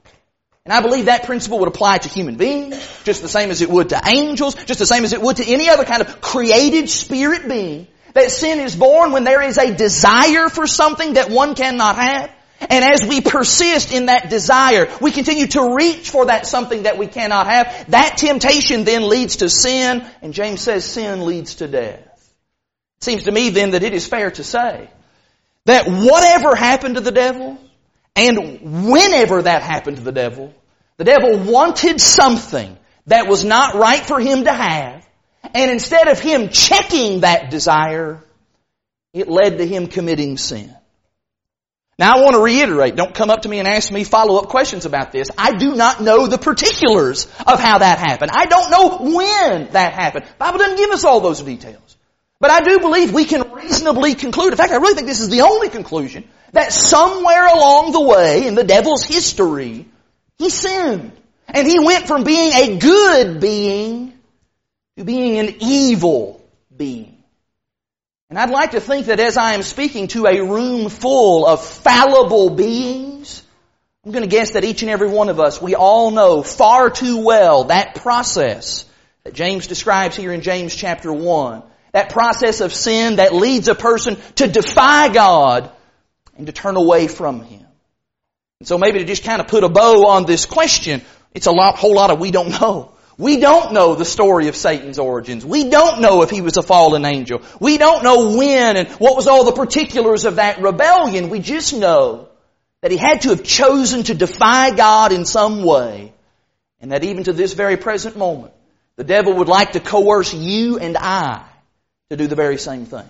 And 0.65 0.73
I 0.73 0.81
believe 0.81 1.05
that 1.05 1.25
principle 1.25 1.59
would 1.59 1.67
apply 1.67 1.99
to 1.99 2.09
human 2.09 2.37
beings, 2.37 2.75
just 3.03 3.21
the 3.21 3.29
same 3.29 3.51
as 3.51 3.61
it 3.61 3.69
would 3.69 3.89
to 3.89 4.01
angels, 4.03 4.55
just 4.55 4.79
the 4.79 4.85
same 4.87 5.03
as 5.03 5.13
it 5.13 5.21
would 5.21 5.37
to 5.37 5.45
any 5.45 5.69
other 5.69 5.85
kind 5.85 6.01
of 6.01 6.21
created 6.21 6.89
spirit 6.89 7.47
being. 7.47 7.87
That 8.13 8.31
sin 8.31 8.59
is 8.59 8.75
born 8.75 9.11
when 9.11 9.25
there 9.25 9.43
is 9.43 9.59
a 9.59 9.75
desire 9.75 10.49
for 10.49 10.65
something 10.65 11.13
that 11.13 11.29
one 11.29 11.53
cannot 11.53 11.97
have. 11.97 12.31
And 12.61 12.83
as 12.83 13.05
we 13.05 13.21
persist 13.21 13.93
in 13.93 14.07
that 14.07 14.31
desire, 14.31 14.91
we 15.01 15.11
continue 15.11 15.45
to 15.47 15.75
reach 15.75 16.09
for 16.09 16.25
that 16.27 16.47
something 16.47 16.83
that 16.83 16.97
we 16.97 17.05
cannot 17.05 17.45
have. 17.45 17.85
That 17.89 18.17
temptation 18.17 18.85
then 18.85 19.07
leads 19.07 19.37
to 19.37 19.49
sin, 19.49 20.03
and 20.23 20.33
James 20.33 20.61
says 20.61 20.83
sin 20.83 21.25
leads 21.25 21.55
to 21.55 21.67
death. 21.67 21.99
It 22.97 23.03
seems 23.03 23.25
to 23.25 23.31
me 23.31 23.49
then 23.49 23.71
that 23.71 23.83
it 23.83 23.93
is 23.93 24.07
fair 24.07 24.31
to 24.31 24.43
say 24.43 24.89
that 25.65 25.85
whatever 25.87 26.55
happened 26.55 26.95
to 26.95 27.01
the 27.01 27.11
devil, 27.11 27.59
and 28.15 28.87
whenever 28.89 29.41
that 29.41 29.61
happened 29.61 29.97
to 29.97 30.03
the 30.03 30.11
devil, 30.11 30.53
the 30.97 31.03
devil 31.03 31.37
wanted 31.39 31.99
something 31.99 32.77
that 33.07 33.27
was 33.27 33.43
not 33.43 33.75
right 33.75 34.03
for 34.03 34.19
him 34.19 34.45
to 34.45 34.53
have, 34.53 35.07
and 35.53 35.71
instead 35.71 36.07
of 36.07 36.19
him 36.19 36.49
checking 36.49 37.21
that 37.21 37.51
desire, 37.51 38.23
it 39.13 39.27
led 39.27 39.57
to 39.57 39.65
him 39.65 39.87
committing 39.87 40.37
sin. 40.37 40.73
Now 41.97 42.17
I 42.17 42.21
want 42.23 42.35
to 42.35 42.41
reiterate, 42.41 42.97
don't 42.97 43.13
come 43.13 43.29
up 43.29 43.43
to 43.43 43.49
me 43.49 43.59
and 43.59 43.67
ask 43.67 43.89
me 43.91 44.03
follow-up 44.03 44.49
questions 44.49 44.85
about 44.85 45.13
this. 45.13 45.29
I 45.37 45.53
do 45.53 45.75
not 45.75 46.01
know 46.01 46.27
the 46.27 46.37
particulars 46.37 47.25
of 47.47 47.59
how 47.59 47.77
that 47.77 47.99
happened. 47.99 48.31
I 48.33 48.47
don't 48.47 48.69
know 48.69 49.15
when 49.15 49.71
that 49.71 49.93
happened. 49.93 50.25
The 50.25 50.33
Bible 50.37 50.59
doesn't 50.59 50.77
give 50.77 50.89
us 50.89 51.05
all 51.05 51.21
those 51.21 51.41
details. 51.41 51.94
But 52.39 52.51
I 52.51 52.61
do 52.61 52.79
believe 52.79 53.13
we 53.13 53.25
can 53.25 53.51
reasonably 53.53 54.15
conclude, 54.15 54.51
in 54.51 54.57
fact 54.57 54.71
I 54.71 54.77
really 54.77 54.95
think 54.95 55.07
this 55.07 55.21
is 55.21 55.29
the 55.29 55.41
only 55.41 55.69
conclusion, 55.69 56.27
that 56.51 56.73
somewhere 56.73 57.47
along 57.47 57.91
the 57.91 58.01
way 58.01 58.47
in 58.47 58.55
the 58.55 58.63
devil's 58.63 59.03
history, 59.03 59.87
he 60.37 60.49
sinned. 60.49 61.11
And 61.47 61.67
he 61.67 61.79
went 61.79 62.07
from 62.07 62.23
being 62.23 62.51
a 62.53 62.77
good 62.77 63.39
being 63.39 64.13
to 64.97 65.03
being 65.03 65.37
an 65.39 65.55
evil 65.59 66.41
being. 66.75 67.23
And 68.29 68.39
I'd 68.39 68.49
like 68.49 68.71
to 68.71 68.81
think 68.81 69.05
that 69.05 69.19
as 69.19 69.37
I 69.37 69.53
am 69.53 69.61
speaking 69.61 70.07
to 70.09 70.25
a 70.25 70.41
room 70.41 70.89
full 70.89 71.45
of 71.45 71.63
fallible 71.63 72.49
beings, 72.49 73.43
I'm 74.03 74.11
going 74.11 74.23
to 74.23 74.29
guess 74.29 74.51
that 74.51 74.63
each 74.63 74.81
and 74.81 74.89
every 74.89 75.09
one 75.09 75.29
of 75.29 75.39
us, 75.39 75.61
we 75.61 75.75
all 75.75 76.11
know 76.11 76.41
far 76.41 76.89
too 76.89 77.23
well 77.23 77.65
that 77.65 77.95
process 77.95 78.85
that 79.23 79.33
James 79.33 79.67
describes 79.67 80.15
here 80.15 80.31
in 80.31 80.41
James 80.41 80.75
chapter 80.75 81.13
1. 81.13 81.63
That 81.95 82.09
process 82.09 82.59
of 82.59 82.73
sin 82.73 83.15
that 83.15 83.33
leads 83.33 83.69
a 83.69 83.73
person 83.73 84.17
to 84.35 84.47
defy 84.47 85.07
God 85.07 85.71
and 86.37 86.45
to 86.47 86.51
turn 86.51 86.75
away 86.75 87.07
from 87.07 87.41
Him. 87.41 87.65
And 88.59 88.67
so 88.67 88.77
maybe 88.77 88.99
to 88.99 89.05
just 89.05 89.23
kind 89.23 89.39
of 89.39 89.47
put 89.47 89.63
a 89.63 89.69
bow 89.69 90.07
on 90.07 90.25
this 90.25 90.45
question, 90.45 91.01
it's 91.33 91.45
a 91.45 91.53
lot, 91.53 91.77
whole 91.77 91.95
lot 91.95 92.11
of 92.11 92.19
we 92.19 92.31
don't 92.31 92.49
know. 92.49 92.91
We 93.17 93.39
don't 93.39 93.71
know 93.71 93.95
the 93.95 94.03
story 94.03 94.49
of 94.49 94.57
Satan's 94.57 94.99
origins. 94.99 95.45
We 95.45 95.69
don't 95.69 96.01
know 96.01 96.21
if 96.21 96.29
he 96.29 96.41
was 96.41 96.57
a 96.57 96.61
fallen 96.61 97.05
angel. 97.05 97.43
We 97.61 97.77
don't 97.77 98.03
know 98.03 98.35
when 98.35 98.75
and 98.75 98.89
what 98.89 99.15
was 99.15 99.27
all 99.27 99.45
the 99.45 99.53
particulars 99.53 100.25
of 100.25 100.35
that 100.35 100.59
rebellion. 100.59 101.29
We 101.29 101.39
just 101.39 101.73
know 101.73 102.27
that 102.81 102.91
he 102.91 102.97
had 102.97 103.21
to 103.21 103.29
have 103.29 103.43
chosen 103.43 104.03
to 104.03 104.13
defy 104.13 104.75
God 104.75 105.13
in 105.13 105.23
some 105.23 105.63
way. 105.63 106.11
And 106.81 106.91
that 106.91 107.05
even 107.05 107.23
to 107.23 107.31
this 107.31 107.53
very 107.53 107.77
present 107.77 108.17
moment, 108.17 108.53
the 108.97 109.05
devil 109.05 109.35
would 109.35 109.47
like 109.47 109.71
to 109.71 109.79
coerce 109.79 110.33
you 110.33 110.77
and 110.77 110.97
I 110.97 111.45
to 112.09 112.17
do 112.17 112.27
the 112.27 112.35
very 112.35 112.57
same 112.57 112.85
thing. 112.85 113.07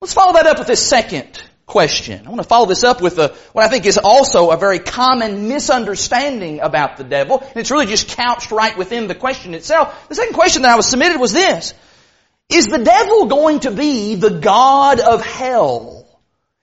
Let's 0.00 0.14
follow 0.14 0.32
that 0.34 0.46
up 0.46 0.58
with 0.58 0.66
this 0.66 0.86
second 0.86 1.40
question. 1.66 2.26
I 2.26 2.30
want 2.30 2.40
to 2.40 2.48
follow 2.48 2.66
this 2.66 2.84
up 2.84 3.00
with 3.00 3.18
a, 3.18 3.28
what 3.52 3.64
I 3.64 3.68
think 3.68 3.86
is 3.86 3.98
also 3.98 4.50
a 4.50 4.56
very 4.56 4.78
common 4.78 5.48
misunderstanding 5.48 6.60
about 6.60 6.96
the 6.96 7.04
devil. 7.04 7.40
And 7.40 7.56
it's 7.56 7.70
really 7.70 7.86
just 7.86 8.08
couched 8.16 8.50
right 8.50 8.76
within 8.76 9.08
the 9.08 9.14
question 9.14 9.54
itself. 9.54 10.08
The 10.08 10.14
second 10.14 10.34
question 10.34 10.62
that 10.62 10.70
I 10.70 10.76
was 10.76 10.86
submitted 10.86 11.20
was 11.20 11.32
this. 11.32 11.74
Is 12.48 12.66
the 12.66 12.82
devil 12.82 13.26
going 13.26 13.60
to 13.60 13.70
be 13.70 14.16
the 14.16 14.40
God 14.40 14.98
of 14.98 15.24
hell? 15.24 16.06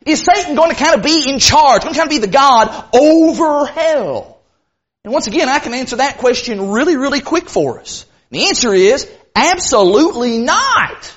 Is 0.06 0.24
Satan 0.24 0.56
going 0.56 0.72
to 0.72 0.76
kind 0.76 0.96
of 0.96 1.04
be 1.04 1.30
in 1.30 1.40
charge? 1.40 1.84
Going 1.84 1.94
to 1.94 2.00
kind 2.00 2.12
of 2.12 2.22
be 2.22 2.26
the 2.26 2.32
God 2.32 2.90
over 2.94 3.66
hell? 3.66 4.40
And 5.04 5.14
once 5.14 5.28
again, 5.28 5.48
I 5.48 5.60
can 5.60 5.74
answer 5.74 5.98
that 5.98 6.18
question 6.18 6.72
really, 6.72 6.98
really 6.98 7.22
quick 7.22 7.50
for 7.50 7.80
us. 7.80 8.06
The 8.30 8.48
answer 8.48 8.74
is 8.74 9.10
absolutely 9.36 10.40
not. 10.40 11.14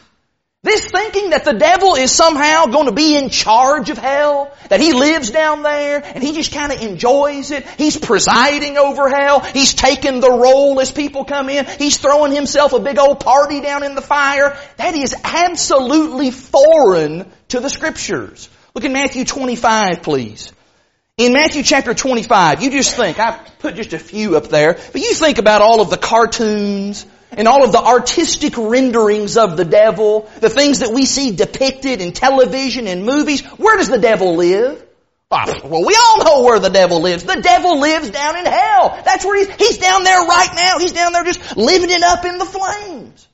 This 0.62 0.90
thinking 0.90 1.30
that 1.30 1.46
the 1.46 1.54
devil 1.54 1.94
is 1.94 2.12
somehow 2.12 2.66
going 2.66 2.84
to 2.84 2.92
be 2.92 3.16
in 3.16 3.30
charge 3.30 3.88
of 3.88 3.96
hell, 3.96 4.54
that 4.68 4.78
he 4.78 4.92
lives 4.92 5.30
down 5.30 5.62
there 5.62 6.02
and 6.04 6.22
he 6.22 6.34
just 6.34 6.52
kind 6.52 6.70
of 6.70 6.82
enjoys 6.82 7.50
it. 7.50 7.66
He's 7.78 7.96
presiding 7.96 8.76
over 8.76 9.08
hell. 9.08 9.40
He's 9.40 9.72
taking 9.72 10.20
the 10.20 10.30
role 10.30 10.78
as 10.78 10.92
people 10.92 11.24
come 11.24 11.48
in. 11.48 11.64
He's 11.64 11.96
throwing 11.96 12.32
himself 12.32 12.74
a 12.74 12.78
big 12.78 12.98
old 12.98 13.20
party 13.20 13.62
down 13.62 13.84
in 13.84 13.94
the 13.94 14.02
fire. 14.02 14.54
That 14.76 14.94
is 14.94 15.14
absolutely 15.24 16.30
foreign 16.30 17.32
to 17.48 17.60
the 17.60 17.70
scriptures. 17.70 18.50
Look 18.74 18.84
in 18.84 18.92
Matthew 18.92 19.24
25, 19.24 20.02
please. 20.02 20.52
In 21.20 21.34
Matthew 21.34 21.62
chapter 21.62 21.92
25, 21.92 22.62
you 22.62 22.70
just 22.70 22.96
think, 22.96 23.18
I 23.18 23.32
put 23.58 23.74
just 23.74 23.92
a 23.92 23.98
few 23.98 24.38
up 24.38 24.48
there, 24.48 24.72
but 24.72 25.02
you 25.02 25.12
think 25.12 25.36
about 25.36 25.60
all 25.60 25.82
of 25.82 25.90
the 25.90 25.98
cartoons, 25.98 27.04
and 27.32 27.46
all 27.46 27.62
of 27.62 27.72
the 27.72 27.78
artistic 27.78 28.56
renderings 28.56 29.36
of 29.36 29.58
the 29.58 29.66
devil, 29.66 30.30
the 30.40 30.48
things 30.48 30.78
that 30.78 30.94
we 30.94 31.04
see 31.04 31.36
depicted 31.36 32.00
in 32.00 32.12
television 32.12 32.86
and 32.86 33.04
movies, 33.04 33.42
where 33.58 33.76
does 33.76 33.90
the 33.90 33.98
devil 33.98 34.36
live? 34.36 34.82
Oh, 35.30 35.60
well, 35.62 35.84
we 35.84 35.94
all 35.94 36.24
know 36.24 36.42
where 36.42 36.58
the 36.58 36.70
devil 36.70 37.02
lives. 37.02 37.22
The 37.22 37.42
devil 37.42 37.78
lives 37.78 38.08
down 38.08 38.38
in 38.38 38.46
hell. 38.46 38.98
That's 39.04 39.22
where 39.22 39.36
he's, 39.36 39.54
he's 39.56 39.76
down 39.76 40.04
there 40.04 40.22
right 40.22 40.54
now. 40.54 40.78
He's 40.78 40.92
down 40.92 41.12
there 41.12 41.24
just 41.24 41.54
living 41.54 41.90
it 41.90 42.02
up 42.02 42.24
in 42.24 42.38
the 42.38 42.46
flames. 42.46 43.28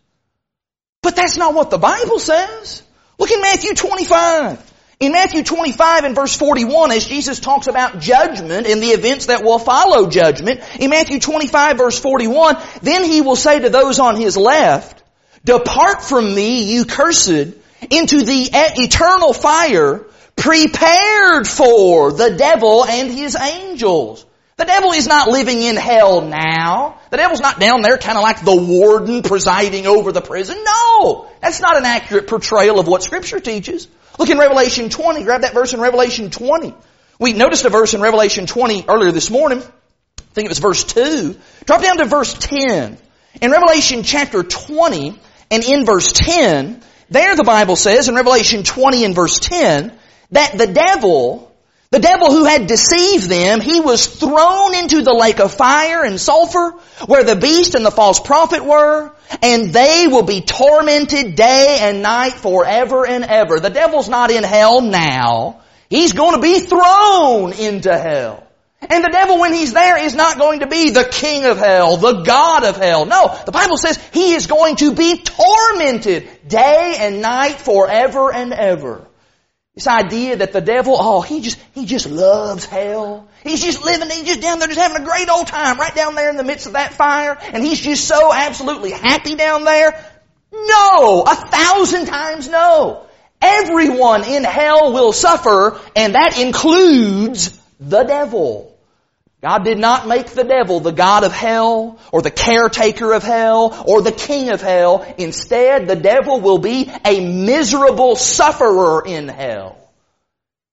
But 1.02 1.14
that's 1.14 1.36
not 1.36 1.54
what 1.54 1.70
the 1.70 1.78
Bible 1.78 2.18
says. 2.18 2.82
Look 3.16 3.30
in 3.30 3.40
Matthew 3.42 3.74
25. 3.74 4.72
In 4.98 5.12
Matthew 5.12 5.42
25 5.42 6.04
and 6.04 6.14
verse 6.14 6.34
41, 6.34 6.90
as 6.90 7.06
Jesus 7.06 7.38
talks 7.38 7.66
about 7.66 8.00
judgment 8.00 8.66
and 8.66 8.82
the 8.82 8.88
events 8.88 9.26
that 9.26 9.44
will 9.44 9.58
follow 9.58 10.08
judgment, 10.08 10.62
in 10.80 10.88
Matthew 10.88 11.20
25 11.20 11.76
verse 11.76 11.98
41, 11.98 12.56
then 12.80 13.04
he 13.04 13.20
will 13.20 13.36
say 13.36 13.60
to 13.60 13.68
those 13.68 13.98
on 13.98 14.16
his 14.16 14.38
left, 14.38 15.02
Depart 15.44 16.02
from 16.02 16.34
me, 16.34 16.72
you 16.72 16.86
cursed, 16.86 17.28
into 17.28 18.22
the 18.22 18.48
eternal 18.52 19.34
fire 19.34 20.06
prepared 20.34 21.46
for 21.46 22.12
the 22.12 22.34
devil 22.36 22.84
and 22.86 23.10
his 23.10 23.36
angels. 23.36 24.24
The 24.56 24.64
devil 24.64 24.92
is 24.92 25.06
not 25.06 25.28
living 25.28 25.60
in 25.60 25.76
hell 25.76 26.22
now. 26.22 26.98
The 27.10 27.18
devil's 27.18 27.40
not 27.40 27.60
down 27.60 27.82
there 27.82 27.98
kind 27.98 28.16
of 28.16 28.22
like 28.22 28.42
the 28.42 28.56
warden 28.56 29.22
presiding 29.22 29.86
over 29.86 30.12
the 30.12 30.22
prison. 30.22 30.56
No! 30.64 31.28
That's 31.42 31.60
not 31.60 31.76
an 31.76 31.84
accurate 31.84 32.26
portrayal 32.26 32.80
of 32.80 32.88
what 32.88 33.02
scripture 33.02 33.38
teaches. 33.38 33.86
Look 34.18 34.30
in 34.30 34.38
Revelation 34.38 34.88
20. 34.88 35.24
Grab 35.24 35.42
that 35.42 35.54
verse 35.54 35.74
in 35.74 35.80
Revelation 35.80 36.30
20. 36.30 36.74
We 37.18 37.32
noticed 37.32 37.64
a 37.64 37.70
verse 37.70 37.94
in 37.94 38.00
Revelation 38.00 38.46
20 38.46 38.84
earlier 38.88 39.12
this 39.12 39.30
morning. 39.30 39.58
I 39.58 40.22
think 40.34 40.46
it 40.46 40.50
was 40.50 40.58
verse 40.58 40.84
2. 40.84 41.36
Drop 41.64 41.82
down 41.82 41.98
to 41.98 42.04
verse 42.04 42.34
10. 42.34 42.98
In 43.40 43.50
Revelation 43.50 44.02
chapter 44.02 44.42
20 44.42 45.18
and 45.50 45.64
in 45.64 45.84
verse 45.84 46.12
10, 46.12 46.82
there 47.10 47.36
the 47.36 47.44
Bible 47.44 47.76
says 47.76 48.08
in 48.08 48.14
Revelation 48.14 48.62
20 48.62 49.04
and 49.04 49.14
verse 49.14 49.38
10 49.38 49.92
that 50.32 50.58
the 50.58 50.66
devil, 50.66 51.52
the 51.90 51.98
devil 52.00 52.30
who 52.30 52.44
had 52.44 52.66
deceived 52.66 53.28
them, 53.28 53.60
he 53.60 53.80
was 53.80 54.06
thrown 54.06 54.74
into 54.74 55.02
the 55.02 55.14
lake 55.14 55.38
of 55.38 55.54
fire 55.54 56.04
and 56.04 56.20
sulfur 56.20 56.70
where 57.06 57.22
the 57.22 57.36
beast 57.36 57.74
and 57.74 57.84
the 57.84 57.90
false 57.90 58.18
prophet 58.18 58.64
were 58.64 59.12
and 59.42 59.72
they 59.72 60.06
will 60.08 60.22
be 60.22 60.40
tormented 60.40 61.36
day 61.36 61.78
and 61.80 62.02
night 62.02 62.32
forever 62.32 63.06
and 63.06 63.24
ever. 63.24 63.60
The 63.60 63.70
devil's 63.70 64.08
not 64.08 64.30
in 64.30 64.42
hell 64.42 64.80
now. 64.80 65.60
He's 65.88 66.12
going 66.12 66.34
to 66.34 66.42
be 66.42 66.60
thrown 66.60 67.52
into 67.52 67.96
hell. 67.96 68.42
And 68.88 69.02
the 69.02 69.08
devil, 69.08 69.40
when 69.40 69.54
he's 69.54 69.72
there, 69.72 69.96
is 70.04 70.14
not 70.14 70.38
going 70.38 70.60
to 70.60 70.66
be 70.66 70.90
the 70.90 71.04
king 71.04 71.44
of 71.44 71.58
hell, 71.58 71.96
the 71.96 72.22
god 72.22 72.64
of 72.64 72.76
hell. 72.76 73.06
No, 73.06 73.36
the 73.46 73.52
Bible 73.52 73.78
says 73.78 73.98
he 74.12 74.34
is 74.34 74.46
going 74.46 74.76
to 74.76 74.92
be 74.92 75.22
tormented 75.22 76.28
day 76.46 76.96
and 76.98 77.22
night 77.22 77.56
forever 77.60 78.32
and 78.32 78.52
ever. 78.52 79.06
This 79.76 79.86
idea 79.86 80.36
that 80.36 80.54
the 80.54 80.62
devil, 80.62 80.96
oh, 80.98 81.20
he 81.20 81.42
just, 81.42 81.58
he 81.74 81.84
just 81.84 82.08
loves 82.08 82.64
hell. 82.64 83.28
He's 83.42 83.62
just 83.62 83.84
living, 83.84 84.08
he's 84.08 84.24
just 84.24 84.40
down 84.40 84.58
there 84.58 84.68
just 84.68 84.80
having 84.80 85.02
a 85.02 85.04
great 85.04 85.28
old 85.28 85.48
time 85.48 85.78
right 85.78 85.94
down 85.94 86.14
there 86.14 86.30
in 86.30 86.38
the 86.38 86.44
midst 86.44 86.66
of 86.66 86.72
that 86.72 86.94
fire 86.94 87.36
and 87.52 87.62
he's 87.62 87.78
just 87.78 88.08
so 88.08 88.32
absolutely 88.32 88.92
happy 88.92 89.36
down 89.36 89.64
there. 89.64 90.02
No! 90.50 91.24
A 91.26 91.34
thousand 91.34 92.06
times 92.06 92.48
no! 92.48 93.04
Everyone 93.42 94.24
in 94.24 94.44
hell 94.44 94.94
will 94.94 95.12
suffer 95.12 95.78
and 95.94 96.14
that 96.14 96.38
includes 96.40 97.50
the 97.78 98.02
devil. 98.04 98.75
God 99.46 99.64
did 99.64 99.78
not 99.78 100.08
make 100.08 100.26
the 100.30 100.42
devil 100.42 100.80
the 100.80 100.90
God 100.90 101.22
of 101.22 101.30
hell 101.30 102.00
or 102.10 102.20
the 102.20 102.32
caretaker 102.32 103.12
of 103.12 103.22
hell 103.22 103.84
or 103.86 104.02
the 104.02 104.10
king 104.10 104.48
of 104.48 104.60
hell. 104.60 105.06
Instead, 105.18 105.86
the 105.86 105.94
devil 105.94 106.40
will 106.40 106.58
be 106.58 106.90
a 107.04 107.20
miserable 107.20 108.16
sufferer 108.16 109.06
in 109.06 109.28
hell. 109.28 109.78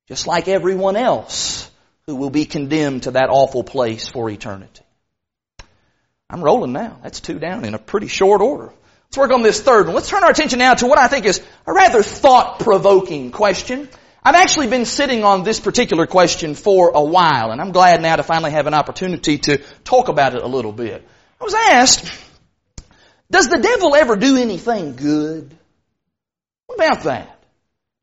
Just 0.08 0.25
like 0.25 0.48
everyone 0.48 0.96
else 0.96 1.70
who 2.08 2.15
will 2.15 2.32
be 2.32 2.46
condemned 2.46 3.03
to 3.03 3.12
that 3.12 3.30
awful 3.30 3.63
place 3.63 4.08
for 4.08 4.27
eternity. 4.27 4.82
I'm 6.27 6.44
rolling 6.44 6.74
now. 6.74 6.98
That's 7.03 7.20
two 7.20 7.38
down 7.38 7.65
in 7.65 7.75
a 7.75 7.80
pretty 7.80 8.08
short 8.08 8.42
order. 8.42 8.74
Let's 9.06 9.18
work 9.20 9.32
on 9.34 9.44
this 9.44 9.62
third 9.62 9.86
one. 9.86 9.94
Let's 9.94 10.10
turn 10.10 10.24
our 10.24 10.32
attention 10.32 10.58
now 10.58 10.74
to 10.74 10.88
what 10.88 10.98
I 10.98 11.08
think 11.10 11.27
is 11.27 11.44
a 11.68 11.74
rather 11.74 12.01
thought-provoking 12.01 13.30
question. 13.30 13.88
I've 14.25 14.36
actually 14.36 14.68
been 14.68 14.86
sitting 14.86 15.25
on 15.25 15.44
this 15.44 15.60
particular 15.60 16.08
question 16.08 16.56
for 16.56 16.92
a 16.96 17.03
while, 17.03 17.51
and 17.51 17.60
I'm 17.60 17.74
glad 17.74 18.01
now 18.01 18.15
to 18.15 18.24
finally 18.24 18.51
have 18.51 18.68
an 18.68 18.74
opportunity 18.74 19.38
to 19.39 19.58
talk 19.84 20.08
about 20.08 20.34
it 20.34 20.42
a 20.42 20.48
little 20.48 20.72
bit. 20.72 21.06
I 21.42 21.44
was 21.44 21.53
asked, 21.53 22.10
does 23.30 23.50
the 23.50 23.58
devil 23.58 23.96
ever 23.96 24.15
do 24.15 24.38
anything 24.38 24.96
good? 24.96 25.53
What 26.68 26.75
about 26.75 27.03
that? 27.03 27.38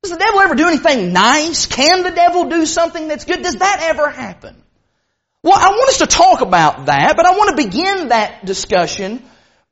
Does 0.03 0.13
the 0.13 0.19
devil 0.19 0.41
ever 0.41 0.55
do 0.55 0.67
anything 0.67 1.13
nice? 1.13 1.67
Can 1.67 2.03
the 2.03 2.11
devil 2.11 2.51
do 2.51 2.67
something 2.67 3.09
that's 3.09 3.25
good? 3.25 3.43
Does 3.43 3.57
that 3.57 3.81
ever 3.83 4.11
happen? 4.11 4.57
Well, 5.43 5.57
I 5.57 5.71
want 5.71 5.89
us 5.89 5.99
to 5.99 6.07
talk 6.07 6.43
about 6.43 6.87
that, 6.87 7.17
but 7.17 7.25
I 7.25 7.31
want 7.31 7.57
to 7.57 7.65
begin 7.65 8.09
that 8.09 8.45
discussion 8.45 9.23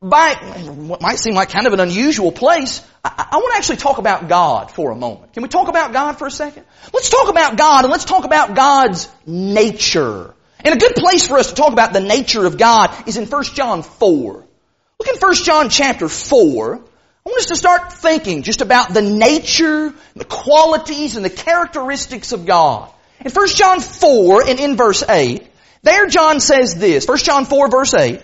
by 0.01 0.35
what 0.35 1.03
might 1.03 1.19
seem 1.19 1.35
like 1.35 1.51
kind 1.51 1.67
of 1.67 1.73
an 1.73 1.81
unusual 1.81 2.31
place, 2.31 2.87
I, 3.05 3.31
I, 3.33 3.37
want 3.37 3.53
to 3.53 3.59
actually 3.59 3.79
talk 3.79 3.99
about 3.99 4.29
God 4.29 4.71
for 4.71 4.93
a 4.93 4.95
moment. 4.95 5.33
Can 5.33 5.43
we 5.43 5.49
talk 5.49 5.67
about 5.67 5.93
God 5.93 6.19
for 6.19 6.27
a 6.27 6.31
second? 6.31 6.65
Let's 6.93 7.09
talk 7.09 7.29
about 7.29 7.57
God 7.57 7.85
and 7.85 7.91
let's 7.91 8.05
talk 8.05 8.25
about 8.25 8.55
God's 8.55 9.09
nature. 9.27 10.35
And 10.61 10.75
a 10.75 10.79
good 10.79 10.95
place 10.95 11.27
for 11.27 11.39
us 11.39 11.49
to 11.49 11.55
talk 11.57 11.73
about 11.73 11.93
the 11.93 12.01
nature 12.01 12.47
of 12.47 12.59
God 12.59 13.09
is 13.09 13.17
in 13.17 13.27
1 13.27 13.45
John 13.55 13.83
4. 13.83 14.33
Look 15.01 15.09
in 15.09 15.21
1 15.21 15.35
John 15.35 15.69
chapter 15.69 16.09
4. 16.09 16.75
I 16.75 17.29
want 17.29 17.41
us 17.41 17.47
to 17.47 17.57
start 17.57 17.93
thinking 17.93 18.43
just 18.43 18.61
about 18.61 18.95
the 18.95 19.03
nature, 19.03 19.93
the 20.15 20.25
qualities, 20.25 21.17
and 21.17 21.25
the 21.25 21.31
characteristics 21.31 22.33
of 22.33 22.47
God. 22.47 22.91
In 23.25 23.33
1 23.33 23.49
John 23.49 23.81
4 23.81 24.49
and 24.49 24.61
in 24.61 24.77
verse 24.77 25.03
8, 25.09 25.45
there 25.83 26.07
John 26.07 26.39
says 26.39 26.77
this, 26.77 27.07
1 27.07 27.19
John 27.19 27.45
4 27.45 27.69
verse 27.69 27.95
8, 27.95 28.23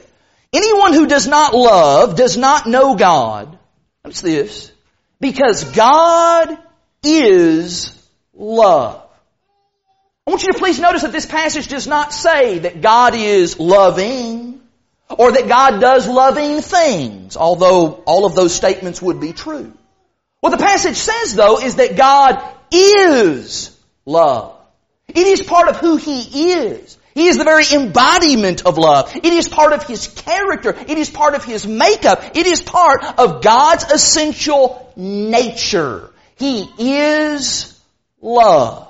Anyone 0.55 0.93
who 0.93 1.07
does 1.09 1.27
not 1.27 1.53
love 1.53 2.15
does 2.15 2.37
not 2.37 2.69
know 2.69 2.95
God. 2.95 3.59
What's 4.03 4.21
this? 4.21 4.71
Because 5.19 5.65
God 5.65 6.57
is 7.03 7.93
love. 8.33 9.03
I 10.27 10.31
want 10.31 10.45
you 10.45 10.53
to 10.53 10.59
please 10.59 10.79
notice 10.79 11.03
that 11.03 11.11
this 11.11 11.27
passage 11.27 11.67
does 11.67 11.89
not 11.89 12.13
say 12.13 12.61
that 12.61 12.81
God 12.81 13.17
is 13.17 13.59
loving 13.59 14.61
or 15.11 15.33
that 15.33 15.49
God 15.49 15.81
does 15.81 16.07
loving 16.07 16.61
things, 16.61 17.37
although 17.37 18.03
all 18.07 18.25
of 18.25 18.37
those 18.37 18.55
statements 18.55 19.03
would 19.03 19.21
be 19.21 19.33
true. 19.33 19.73
What 20.39 20.51
the 20.51 20.65
passage 20.65 20.97
says 20.97 21.35
though 21.35 21.59
is 21.61 21.77
that 21.77 21.97
God 21.97 22.41
is 22.71 23.77
love. 24.07 24.57
It 25.09 25.27
is 25.27 25.43
part 25.43 25.69
of 25.69 25.79
who 25.79 25.97
He 25.97 26.53
is. 26.53 26.97
He 27.15 27.29
is 27.29 27.39
the 27.39 27.45
very 27.45 27.65
embodiment 27.73 28.67
of 28.67 28.77
love. 28.77 29.15
It 29.15 29.25
is 29.25 29.49
part 29.49 29.73
of 29.73 29.85
His 29.85 30.09
character. 30.09 30.71
It 30.71 30.99
is 30.99 31.11
part 31.11 31.35
of 31.35 31.45
His 31.45 31.67
makeup. 31.67 32.37
It 32.37 32.47
is 32.47 32.61
part 32.61 33.05
of 33.05 33.43
God's 33.43 33.85
essential 33.85 34.93
nature. 34.97 36.11
He 36.37 36.69
is 36.79 37.81
love. 38.21 38.89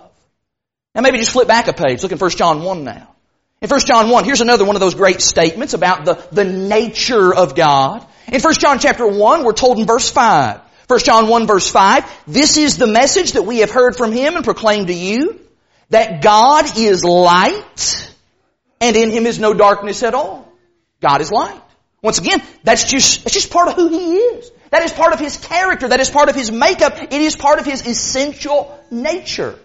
Now 0.95 1.03
maybe 1.03 1.19
just 1.19 1.33
flip 1.33 1.49
back 1.49 1.69
a 1.69 1.73
page. 1.73 2.03
Look 2.03 2.13
in 2.13 2.19
1 2.19 2.31
John 2.31 2.63
1 2.63 2.85
now. 2.85 3.15
In 3.61 3.69
1 3.69 3.81
John 3.81 4.11
1, 4.11 4.25
here's 4.25 4.41
another 4.41 4.65
one 4.65 4.77
of 4.77 4.81
those 4.81 4.95
great 4.95 5.21
statements 5.21 5.75
about 5.75 6.05
the, 6.05 6.15
the 6.33 6.45
nature 6.45 7.35
of 7.35 7.55
God. 7.55 8.07
In 8.29 8.41
1 8.41 8.55
John 8.55 8.79
chapter 8.79 9.07
1, 9.07 9.45
we're 9.45 9.53
told 9.53 9.79
in 9.79 9.87
verse 9.87 10.11
5. 10.11 10.61
1 10.87 10.99
John 11.01 11.29
1 11.29 11.47
verse 11.47 11.71
5, 11.71 12.25
this 12.27 12.57
is 12.59 12.77
the 12.77 12.87
message 12.87 13.33
that 13.33 13.43
we 13.43 13.59
have 13.59 13.71
heard 13.71 13.97
from 13.97 14.13
Him 14.13 14.37
and 14.37 14.45
proclaimed 14.45 14.89
to 14.89 14.95
you, 14.95 15.41
that 15.89 16.23
God 16.23 16.77
is 16.77 17.05
light, 17.05 18.14
and 18.85 18.97
in 18.97 19.11
him 19.11 19.27
is 19.27 19.39
no 19.39 19.55
darkness 19.55 20.03
at 20.03 20.13
all. 20.13 20.47
God 21.01 21.23
is 21.23 21.33
light. 21.33 21.61
Once 22.03 22.19
again, 22.19 22.43
that's 22.65 22.85
just, 22.85 23.25
that's 23.25 23.33
just 23.33 23.51
part 23.51 23.69
of 23.69 23.75
who 23.75 23.89
he 23.89 24.17
is. 24.17 24.51
That 24.71 24.83
is 24.83 24.93
part 24.93 25.15
of 25.15 25.21
his 25.21 25.39
character. 25.39 25.89
That 25.89 26.01
is 26.01 26.11
part 26.11 26.29
of 26.29 26.35
his 26.35 26.53
makeup. 26.53 26.99
It 27.01 27.13
is 27.13 27.35
part 27.35 27.59
of 27.59 27.65
his 27.65 27.87
essential 27.87 28.79
nature. 28.91 29.59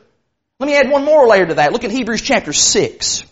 Let 0.59 0.67
me 0.67 0.75
add 0.75 0.89
one 0.89 1.03
more 1.03 1.27
layer 1.27 1.45
to 1.47 1.55
that. 1.55 1.73
Look 1.73 1.83
at 1.83 1.91
Hebrews 1.91 2.21
chapter 2.21 2.53
6. 2.53 3.23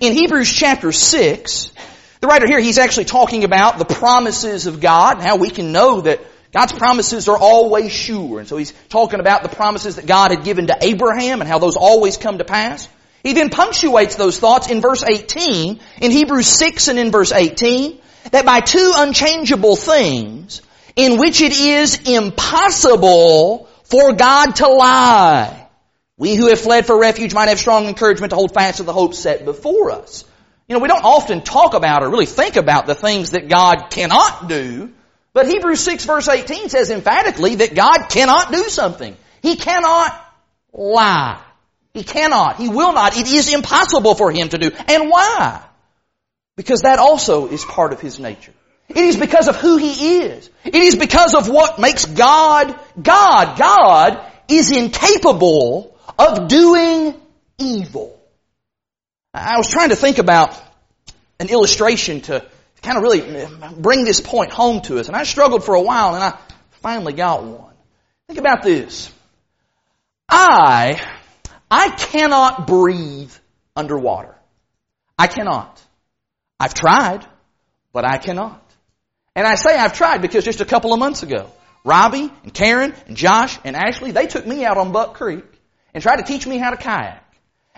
In 0.00 0.12
Hebrews 0.14 0.50
chapter 0.50 0.90
6, 0.90 1.72
the 2.20 2.26
writer 2.26 2.46
here, 2.46 2.60
he's 2.60 2.78
actually 2.78 3.04
talking 3.04 3.44
about 3.44 3.78
the 3.78 3.84
promises 3.84 4.66
of 4.66 4.80
God 4.80 5.18
and 5.18 5.26
how 5.26 5.36
we 5.36 5.50
can 5.50 5.72
know 5.72 6.00
that 6.00 6.20
God's 6.50 6.72
promises 6.72 7.28
are 7.28 7.36
always 7.36 7.92
sure. 7.92 8.38
And 8.38 8.48
so 8.48 8.56
he's 8.56 8.72
talking 8.88 9.20
about 9.20 9.42
the 9.42 9.50
promises 9.50 9.96
that 9.96 10.06
God 10.06 10.30
had 10.30 10.44
given 10.44 10.68
to 10.68 10.78
Abraham 10.80 11.42
and 11.42 11.48
how 11.48 11.58
those 11.58 11.76
always 11.76 12.16
come 12.16 12.38
to 12.38 12.44
pass. 12.44 12.88
He 13.22 13.32
then 13.32 13.50
punctuates 13.50 14.16
those 14.16 14.38
thoughts 14.38 14.70
in 14.70 14.80
verse 14.80 15.02
18, 15.02 15.80
in 16.00 16.10
Hebrews 16.10 16.46
6 16.46 16.88
and 16.88 16.98
in 16.98 17.10
verse 17.10 17.32
18, 17.32 17.98
that 18.30 18.44
by 18.44 18.60
two 18.60 18.92
unchangeable 18.96 19.76
things, 19.76 20.62
in 20.94 21.18
which 21.18 21.40
it 21.40 21.52
is 21.58 22.08
impossible 22.08 23.68
for 23.84 24.12
God 24.12 24.56
to 24.56 24.68
lie, 24.68 25.68
we 26.16 26.34
who 26.34 26.48
have 26.48 26.60
fled 26.60 26.86
for 26.86 26.98
refuge 26.98 27.34
might 27.34 27.48
have 27.48 27.58
strong 27.58 27.86
encouragement 27.86 28.30
to 28.30 28.36
hold 28.36 28.52
fast 28.52 28.78
to 28.78 28.82
the 28.82 28.92
hope 28.92 29.14
set 29.14 29.44
before 29.44 29.92
us. 29.92 30.24
You 30.68 30.74
know, 30.74 30.82
we 30.82 30.88
don't 30.88 31.04
often 31.04 31.42
talk 31.42 31.74
about 31.74 32.02
or 32.02 32.10
really 32.10 32.26
think 32.26 32.56
about 32.56 32.86
the 32.86 32.94
things 32.94 33.30
that 33.30 33.48
God 33.48 33.86
cannot 33.90 34.48
do, 34.48 34.92
but 35.32 35.46
Hebrews 35.46 35.80
6 35.80 36.04
verse 36.04 36.28
18 36.28 36.68
says 36.68 36.90
emphatically 36.90 37.56
that 37.56 37.74
God 37.74 38.08
cannot 38.08 38.52
do 38.52 38.64
something. 38.64 39.16
He 39.40 39.56
cannot 39.56 40.12
lie. 40.72 41.40
He 41.94 42.04
cannot. 42.04 42.56
He 42.56 42.68
will 42.68 42.92
not. 42.92 43.16
It 43.16 43.26
is 43.28 43.52
impossible 43.52 44.14
for 44.14 44.30
him 44.30 44.48
to 44.50 44.58
do. 44.58 44.70
And 44.88 45.10
why? 45.10 45.62
Because 46.56 46.82
that 46.82 46.98
also 46.98 47.48
is 47.48 47.64
part 47.64 47.92
of 47.92 48.00
his 48.00 48.18
nature. 48.18 48.52
It 48.88 48.96
is 48.96 49.16
because 49.16 49.48
of 49.48 49.56
who 49.56 49.76
he 49.76 50.20
is. 50.20 50.50
It 50.64 50.74
is 50.74 50.96
because 50.96 51.34
of 51.34 51.48
what 51.48 51.78
makes 51.78 52.06
God 52.06 52.78
God. 53.00 53.58
God 53.58 54.32
is 54.48 54.70
incapable 54.70 55.96
of 56.18 56.48
doing 56.48 57.14
evil. 57.58 58.18
I 59.34 59.56
was 59.58 59.68
trying 59.68 59.90
to 59.90 59.96
think 59.96 60.18
about 60.18 60.58
an 61.38 61.48
illustration 61.50 62.22
to 62.22 62.44
kind 62.82 62.96
of 62.96 63.02
really 63.02 63.46
bring 63.76 64.04
this 64.04 64.20
point 64.20 64.50
home 64.50 64.80
to 64.82 64.98
us. 64.98 65.08
And 65.08 65.16
I 65.16 65.24
struggled 65.24 65.64
for 65.64 65.74
a 65.74 65.82
while 65.82 66.14
and 66.14 66.24
I 66.24 66.38
finally 66.82 67.12
got 67.12 67.44
one. 67.44 67.74
Think 68.26 68.40
about 68.40 68.62
this. 68.62 69.12
I 70.28 71.00
I 71.70 71.90
cannot 71.90 72.66
breathe 72.66 73.32
underwater. 73.76 74.34
I 75.18 75.26
cannot. 75.26 75.80
I've 76.58 76.74
tried, 76.74 77.26
but 77.92 78.04
I 78.04 78.18
cannot. 78.18 78.62
And 79.34 79.46
I 79.46 79.54
say 79.54 79.76
I've 79.76 79.92
tried 79.92 80.22
because 80.22 80.44
just 80.44 80.60
a 80.60 80.64
couple 80.64 80.92
of 80.92 80.98
months 80.98 81.22
ago, 81.22 81.50
Robbie 81.84 82.32
and 82.42 82.52
Karen 82.52 82.94
and 83.06 83.16
Josh 83.16 83.58
and 83.64 83.76
Ashley, 83.76 84.10
they 84.10 84.26
took 84.26 84.46
me 84.46 84.64
out 84.64 84.78
on 84.78 84.92
Buck 84.92 85.14
Creek 85.14 85.44
and 85.94 86.02
tried 86.02 86.16
to 86.16 86.24
teach 86.24 86.46
me 86.46 86.58
how 86.58 86.70
to 86.70 86.76
kayak. 86.76 87.24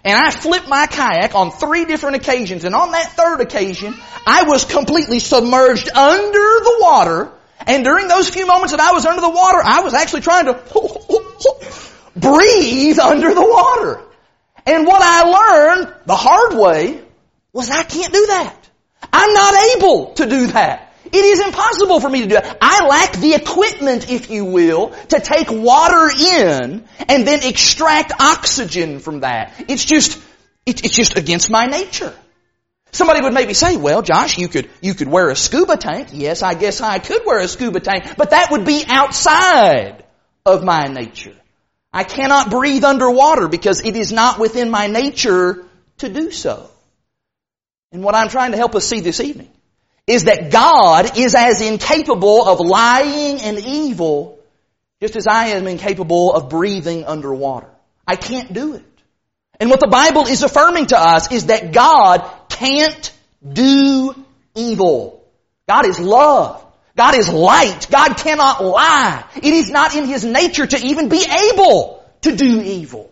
And 0.03 0.17
I 0.17 0.31
flipped 0.31 0.69
my 0.69 0.87
kayak 0.87 1.35
on 1.35 1.51
three 1.51 1.85
different 1.85 2.17
occasions. 2.17 2.65
And 2.65 2.75
on 2.75 2.93
that 2.93 3.13
third 3.13 3.41
occasion, 3.41 3.95
I 4.27 4.45
was 4.45 4.65
completely 4.65 5.19
submerged 5.19 5.91
under 5.91 6.39
the 6.39 6.79
water. 6.81 7.33
And 7.67 7.85
during 7.85 8.09
those 8.09 8.31
few 8.31 8.47
moments 8.47 8.73
that 8.73 8.81
I 8.81 8.93
was 8.93 9.05
under 9.05 9.21
the 9.21 9.29
water, 9.29 9.59
I 9.63 9.83
was 9.83 9.93
actually 9.93 10.23
trying 10.23 10.47
to 10.47 10.55
breathe 12.17 12.99
under 12.99 13.35
the 13.35 13.43
water. 13.43 14.03
And 14.67 14.87
what 14.87 15.03
I 15.03 15.23
learned 15.25 15.95
the 16.07 16.17
hard 16.17 16.55
way 16.55 17.03
was 17.53 17.71
I 17.71 17.83
can't 17.83 18.13
do 18.13 18.27
that. 18.27 18.57
I'm 19.13 19.33
not 19.33 19.55
able 19.77 20.13
to 20.15 20.29
do 20.29 20.47
that. 20.49 20.93
It 21.07 21.25
is 21.25 21.41
impossible 21.41 21.99
for 21.99 22.09
me 22.09 22.23
to 22.23 22.29
do 22.29 22.35
that. 22.35 22.59
I 22.61 22.87
lack 22.87 23.15
the 23.15 23.35
equipment, 23.35 24.11
if 24.11 24.31
you 24.31 24.45
will, 24.45 24.91
to 25.09 25.19
take 25.19 25.51
water 25.51 26.09
in 26.11 26.85
and 27.09 27.27
then 27.27 27.43
extract 27.43 28.13
oxygen 28.21 29.01
from 29.01 29.21
that. 29.21 29.65
It's 29.69 29.85
just, 29.85 30.23
it's 30.67 30.83
just 30.83 31.17
against 31.17 31.51
my 31.51 31.67
nature. 31.67 32.15
Somebody 32.93 33.23
would 33.23 33.35
maybe 33.35 33.55
say, 33.55 33.77
well, 33.77 34.03
Josh, 34.03 34.39
you 34.39 34.49
could, 34.49 34.69
you 34.81 34.95
could 34.95 35.09
wear 35.09 35.31
a 35.31 35.37
scuba 35.37 35.77
tank. 35.77 36.09
Yes, 36.13 36.43
I 36.43 36.55
guess 36.55 36.81
I 36.81 36.99
could 36.99 37.23
wear 37.25 37.41
a 37.41 37.49
scuba 37.49 37.81
tank, 37.81 38.17
but 38.17 38.31
that 38.31 38.51
would 38.51 38.65
be 38.65 38.85
outside 38.87 40.05
of 40.45 40.63
my 40.65 40.87
nature. 40.87 41.40
I 41.93 42.05
cannot 42.05 42.51
breathe 42.51 42.85
underwater 42.85 43.49
because 43.49 43.81
it 43.85 43.97
is 43.97 44.13
not 44.13 44.39
within 44.39 44.71
my 44.71 44.87
nature 44.87 45.65
to 45.99 46.09
do 46.09 46.31
so. 46.31 46.71
And 47.93 48.05
what 48.05 48.15
I'm 48.15 48.29
trying 48.29 48.53
to 48.53 48.57
help 48.57 48.75
us 48.75 48.87
see 48.87 49.01
this 49.01 49.21
evening 49.21 49.51
is 50.07 50.25
that 50.25 50.51
God 50.53 51.19
is 51.19 51.35
as 51.35 51.61
incapable 51.61 52.47
of 52.47 52.61
lying 52.61 53.41
and 53.41 53.59
evil 53.59 54.39
just 55.01 55.17
as 55.17 55.27
I 55.27 55.49
am 55.49 55.67
incapable 55.67 56.35
of 56.35 56.51
breathing 56.51 57.05
underwater. 57.05 57.69
I 58.07 58.17
can't 58.17 58.53
do 58.53 58.75
it. 58.75 58.85
And 59.59 59.71
what 59.71 59.81
the 59.81 59.87
Bible 59.87 60.27
is 60.27 60.43
affirming 60.43 60.87
to 60.87 60.99
us 60.99 61.33
is 61.33 61.47
that 61.47 61.73
God 61.73 62.31
can't 62.49 63.13
do 63.47 64.15
evil. 64.55 65.25
God 65.69 65.87
is 65.87 65.99
love. 65.99 66.65
God 66.97 67.15
is 67.15 67.29
light. 67.29 67.89
God 67.91 68.17
cannot 68.17 68.65
lie. 68.65 69.25
It 69.37 69.53
is 69.53 69.71
not 69.71 69.95
in 69.95 70.07
His 70.07 70.25
nature 70.25 70.67
to 70.67 70.79
even 70.79 71.09
be 71.09 71.25
able 71.53 72.05
to 72.23 72.37
do 72.37 72.63
evil. 72.63 73.11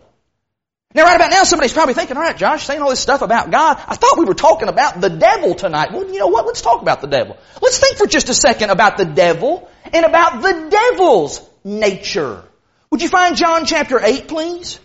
Now 0.95 1.03
right 1.03 1.15
about 1.15 1.29
now 1.29 1.43
somebody's 1.43 1.73
probably 1.73 1.93
thinking, 1.93 2.17
alright 2.17 2.35
Josh, 2.35 2.65
saying 2.65 2.81
all 2.81 2.89
this 2.89 2.99
stuff 2.99 3.21
about 3.21 3.51
God, 3.51 3.77
I 3.87 3.95
thought 3.95 4.17
we 4.17 4.25
were 4.25 4.33
talking 4.33 4.69
about 4.69 4.99
the 4.99 5.09
devil 5.09 5.53
tonight. 5.53 5.91
Well, 5.91 6.11
you 6.11 6.17
know 6.17 6.27
what? 6.27 6.47
Let's 6.47 6.61
talk 6.61 6.81
about 6.81 7.01
the 7.01 7.07
devil. 7.07 7.37
Let's 7.61 7.77
think 7.77 7.97
for 7.97 8.07
just 8.07 8.29
a 8.29 8.33
second 8.33 8.71
about 8.71 8.97
the 8.97 9.05
devil 9.05 9.69
and 9.93 10.03
about 10.03 10.41
the 10.41 10.69
devil's 10.69 11.47
nature. 11.63 12.43
Would 12.89 13.03
you 13.03 13.09
find 13.09 13.35
John 13.35 13.65
chapter 13.65 14.03
8 14.03 14.27
please? 14.27 14.79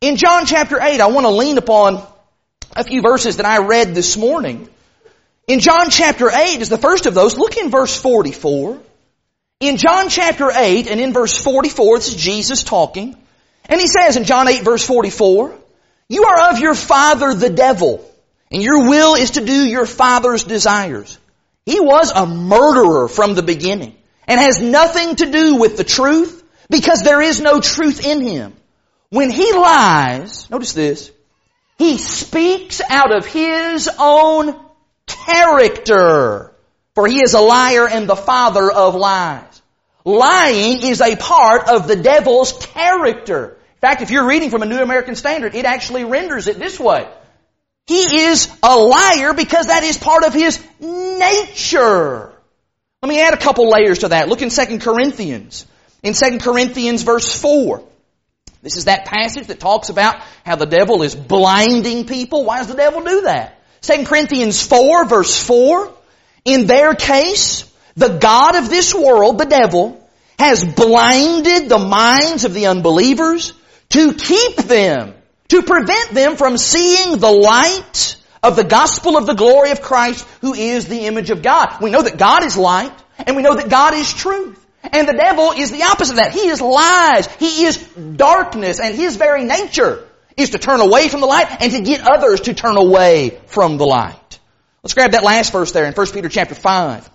In 0.00 0.16
John 0.16 0.46
chapter 0.46 0.80
8, 0.80 1.00
I 1.00 1.08
want 1.08 1.26
to 1.26 1.30
lean 1.30 1.58
upon 1.58 2.06
a 2.76 2.84
few 2.84 3.02
verses 3.02 3.38
that 3.38 3.46
I 3.46 3.58
read 3.58 3.92
this 3.92 4.16
morning. 4.16 4.68
In 5.50 5.58
John 5.58 5.90
chapter 5.90 6.30
8 6.30 6.60
is 6.60 6.68
the 6.68 6.78
first 6.78 7.06
of 7.06 7.14
those. 7.14 7.36
Look 7.36 7.56
in 7.56 7.70
verse 7.70 8.00
44. 8.00 8.80
In 9.58 9.78
John 9.78 10.08
chapter 10.08 10.48
8 10.48 10.86
and 10.86 11.00
in 11.00 11.12
verse 11.12 11.42
44, 11.42 11.98
this 11.98 12.06
is 12.10 12.14
Jesus 12.14 12.62
talking. 12.62 13.16
And 13.64 13.80
he 13.80 13.88
says 13.88 14.16
in 14.16 14.22
John 14.22 14.46
8 14.46 14.62
verse 14.62 14.86
44, 14.86 15.52
You 16.08 16.22
are 16.26 16.50
of 16.50 16.60
your 16.60 16.76
father 16.76 17.34
the 17.34 17.50
devil, 17.50 18.08
and 18.52 18.62
your 18.62 18.88
will 18.88 19.16
is 19.16 19.32
to 19.32 19.44
do 19.44 19.66
your 19.66 19.86
father's 19.86 20.44
desires. 20.44 21.18
He 21.66 21.80
was 21.80 22.12
a 22.12 22.26
murderer 22.26 23.08
from 23.08 23.34
the 23.34 23.42
beginning, 23.42 23.96
and 24.28 24.38
has 24.38 24.62
nothing 24.62 25.16
to 25.16 25.32
do 25.32 25.56
with 25.56 25.76
the 25.76 25.82
truth, 25.82 26.44
because 26.68 27.02
there 27.02 27.20
is 27.20 27.40
no 27.40 27.60
truth 27.60 28.06
in 28.06 28.22
him. 28.24 28.52
When 29.08 29.30
he 29.30 29.52
lies, 29.52 30.48
notice 30.48 30.74
this, 30.74 31.10
he 31.76 31.98
speaks 31.98 32.80
out 32.88 33.10
of 33.10 33.26
his 33.26 33.90
own 33.98 34.69
character, 35.26 36.52
for 36.94 37.06
he 37.06 37.22
is 37.22 37.34
a 37.34 37.40
liar 37.40 37.88
and 37.88 38.08
the 38.08 38.16
father 38.16 38.70
of 38.70 38.94
lies. 38.94 39.62
Lying 40.04 40.82
is 40.82 41.00
a 41.00 41.16
part 41.16 41.68
of 41.68 41.86
the 41.86 41.96
devil's 41.96 42.52
character. 42.52 43.50
In 43.50 43.80
fact, 43.80 44.02
if 44.02 44.10
you're 44.10 44.26
reading 44.26 44.50
from 44.50 44.62
a 44.62 44.66
New 44.66 44.80
American 44.80 45.14
Standard, 45.14 45.54
it 45.54 45.64
actually 45.64 46.04
renders 46.04 46.48
it 46.48 46.58
this 46.58 46.78
way. 46.78 47.08
He 47.86 48.20
is 48.20 48.50
a 48.62 48.76
liar 48.76 49.34
because 49.34 49.66
that 49.66 49.82
is 49.82 49.98
part 49.98 50.24
of 50.24 50.32
his 50.32 50.62
nature. 50.80 52.32
Let 53.02 53.08
me 53.08 53.20
add 53.20 53.34
a 53.34 53.38
couple 53.38 53.70
layers 53.70 54.00
to 54.00 54.08
that. 54.08 54.28
Look 54.28 54.42
in 54.42 54.50
2 54.50 54.78
Corinthians. 54.78 55.66
In 56.02 56.14
2 56.14 56.38
Corinthians 56.38 57.02
verse 57.02 57.34
4. 57.40 57.82
This 58.62 58.76
is 58.76 58.84
that 58.84 59.06
passage 59.06 59.46
that 59.46 59.58
talks 59.58 59.88
about 59.88 60.20
how 60.44 60.56
the 60.56 60.66
devil 60.66 61.02
is 61.02 61.14
blinding 61.14 62.06
people. 62.06 62.44
Why 62.44 62.58
does 62.58 62.68
the 62.68 62.74
devil 62.74 63.02
do 63.02 63.22
that? 63.22 63.59
2 63.82 64.04
Corinthians 64.04 64.66
4 64.66 65.06
verse 65.06 65.42
4. 65.42 65.92
In 66.44 66.66
their 66.66 66.94
case, 66.94 67.70
the 67.96 68.18
God 68.18 68.56
of 68.56 68.70
this 68.70 68.94
world, 68.94 69.38
the 69.38 69.46
devil, 69.46 70.08
has 70.38 70.64
blinded 70.64 71.68
the 71.68 71.78
minds 71.78 72.44
of 72.44 72.54
the 72.54 72.66
unbelievers 72.66 73.52
to 73.90 74.14
keep 74.14 74.56
them, 74.56 75.14
to 75.48 75.62
prevent 75.62 76.10
them 76.10 76.36
from 76.36 76.56
seeing 76.56 77.18
the 77.18 77.30
light 77.30 78.16
of 78.42 78.56
the 78.56 78.64
gospel 78.64 79.16
of 79.18 79.26
the 79.26 79.34
glory 79.34 79.70
of 79.70 79.82
Christ 79.82 80.26
who 80.40 80.54
is 80.54 80.88
the 80.88 81.06
image 81.06 81.30
of 81.30 81.42
God. 81.42 81.80
We 81.82 81.90
know 81.90 82.02
that 82.02 82.18
God 82.18 82.44
is 82.44 82.56
light 82.56 82.92
and 83.18 83.36
we 83.36 83.42
know 83.42 83.54
that 83.54 83.68
God 83.68 83.94
is 83.94 84.12
truth. 84.12 84.56
And 84.82 85.06
the 85.06 85.12
devil 85.12 85.52
is 85.52 85.70
the 85.70 85.82
opposite 85.82 86.12
of 86.12 86.16
that. 86.16 86.32
He 86.32 86.48
is 86.48 86.62
lies. 86.62 87.26
He 87.34 87.66
is 87.66 87.76
darkness 88.16 88.80
and 88.80 88.94
his 88.94 89.16
very 89.16 89.44
nature 89.44 90.06
is 90.40 90.50
to 90.50 90.58
turn 90.58 90.80
away 90.80 91.08
from 91.08 91.20
the 91.20 91.26
light 91.26 91.60
and 91.60 91.72
to 91.72 91.80
get 91.80 92.06
others 92.06 92.42
to 92.42 92.54
turn 92.54 92.76
away 92.76 93.38
from 93.46 93.76
the 93.76 93.86
light. 93.86 94.38
Let's 94.82 94.94
grab 94.94 95.12
that 95.12 95.22
last 95.22 95.52
verse 95.52 95.72
there 95.72 95.84
in 95.84 95.92
1 95.92 96.06
Peter 96.08 96.28
chapter 96.28 96.54
5. 96.54 97.10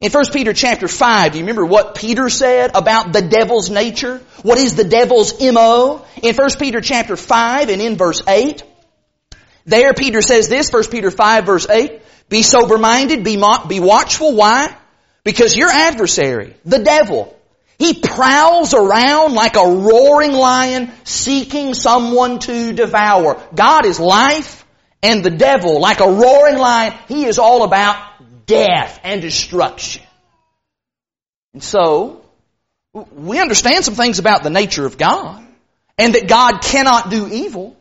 In 0.00 0.12
1 0.12 0.24
Peter 0.32 0.52
chapter 0.52 0.86
5, 0.86 1.32
do 1.32 1.38
you 1.38 1.44
remember 1.44 1.66
what 1.66 1.94
Peter 1.94 2.28
said 2.28 2.70
about 2.74 3.12
the 3.12 3.22
devil's 3.22 3.70
nature? 3.70 4.20
What 4.42 4.58
is 4.58 4.76
the 4.76 4.84
devil's 4.84 5.40
MO? 5.40 6.04
In 6.22 6.34
1 6.34 6.48
Peter 6.58 6.80
chapter 6.80 7.16
5 7.16 7.68
and 7.68 7.82
in 7.82 7.96
verse 7.96 8.22
8, 8.26 8.62
there 9.64 9.92
Peter 9.94 10.22
says 10.22 10.48
this, 10.48 10.72
1 10.72 10.84
Peter 10.84 11.10
5 11.10 11.46
verse 11.46 11.68
8, 11.68 12.00
be 12.28 12.42
sober-minded, 12.42 13.24
be, 13.24 13.42
be 13.68 13.80
watchful. 13.80 14.34
Why? 14.34 14.74
Because 15.24 15.56
your 15.56 15.68
adversary, 15.68 16.54
the 16.64 16.78
devil, 16.78 17.37
he 17.78 17.94
prowls 17.94 18.74
around 18.74 19.34
like 19.34 19.54
a 19.56 19.64
roaring 19.64 20.32
lion 20.32 20.92
seeking 21.04 21.74
someone 21.74 22.40
to 22.40 22.72
devour. 22.72 23.40
God 23.54 23.86
is 23.86 24.00
life 24.00 24.66
and 25.00 25.24
the 25.24 25.30
devil, 25.30 25.80
like 25.80 26.00
a 26.00 26.10
roaring 26.10 26.58
lion, 26.58 26.92
he 27.06 27.24
is 27.24 27.38
all 27.38 27.62
about 27.62 27.96
death 28.46 28.98
and 29.04 29.22
destruction. 29.22 30.02
And 31.54 31.62
so, 31.62 32.24
we 32.92 33.38
understand 33.38 33.84
some 33.84 33.94
things 33.94 34.18
about 34.18 34.42
the 34.42 34.50
nature 34.50 34.84
of 34.84 34.98
God 34.98 35.46
and 35.96 36.14
that 36.14 36.28
God 36.28 36.62
cannot 36.62 37.10
do 37.10 37.28
evil. 37.28 37.76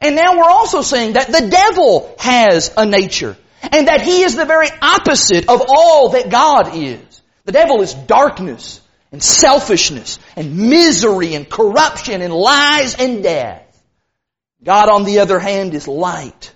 And 0.00 0.14
now 0.14 0.36
we're 0.36 0.50
also 0.50 0.82
saying 0.82 1.14
that 1.14 1.28
the 1.28 1.48
devil 1.48 2.14
has 2.18 2.72
a 2.76 2.84
nature 2.84 3.36
and 3.62 3.88
that 3.88 4.02
he 4.02 4.22
is 4.22 4.36
the 4.36 4.44
very 4.44 4.68
opposite 4.82 5.48
of 5.48 5.62
all 5.68 6.10
that 6.10 6.28
God 6.28 6.76
is. 6.76 7.22
The 7.46 7.52
devil 7.52 7.80
is 7.80 7.94
darkness 7.94 8.80
and 9.12 9.22
selfishness 9.22 10.18
and 10.36 10.56
misery 10.56 11.34
and 11.34 11.48
corruption 11.48 12.22
and 12.22 12.32
lies 12.32 12.94
and 12.94 13.22
death. 13.22 13.64
God 14.62 14.88
on 14.88 15.04
the 15.04 15.20
other 15.20 15.38
hand 15.38 15.74
is 15.74 15.88
light, 15.88 16.52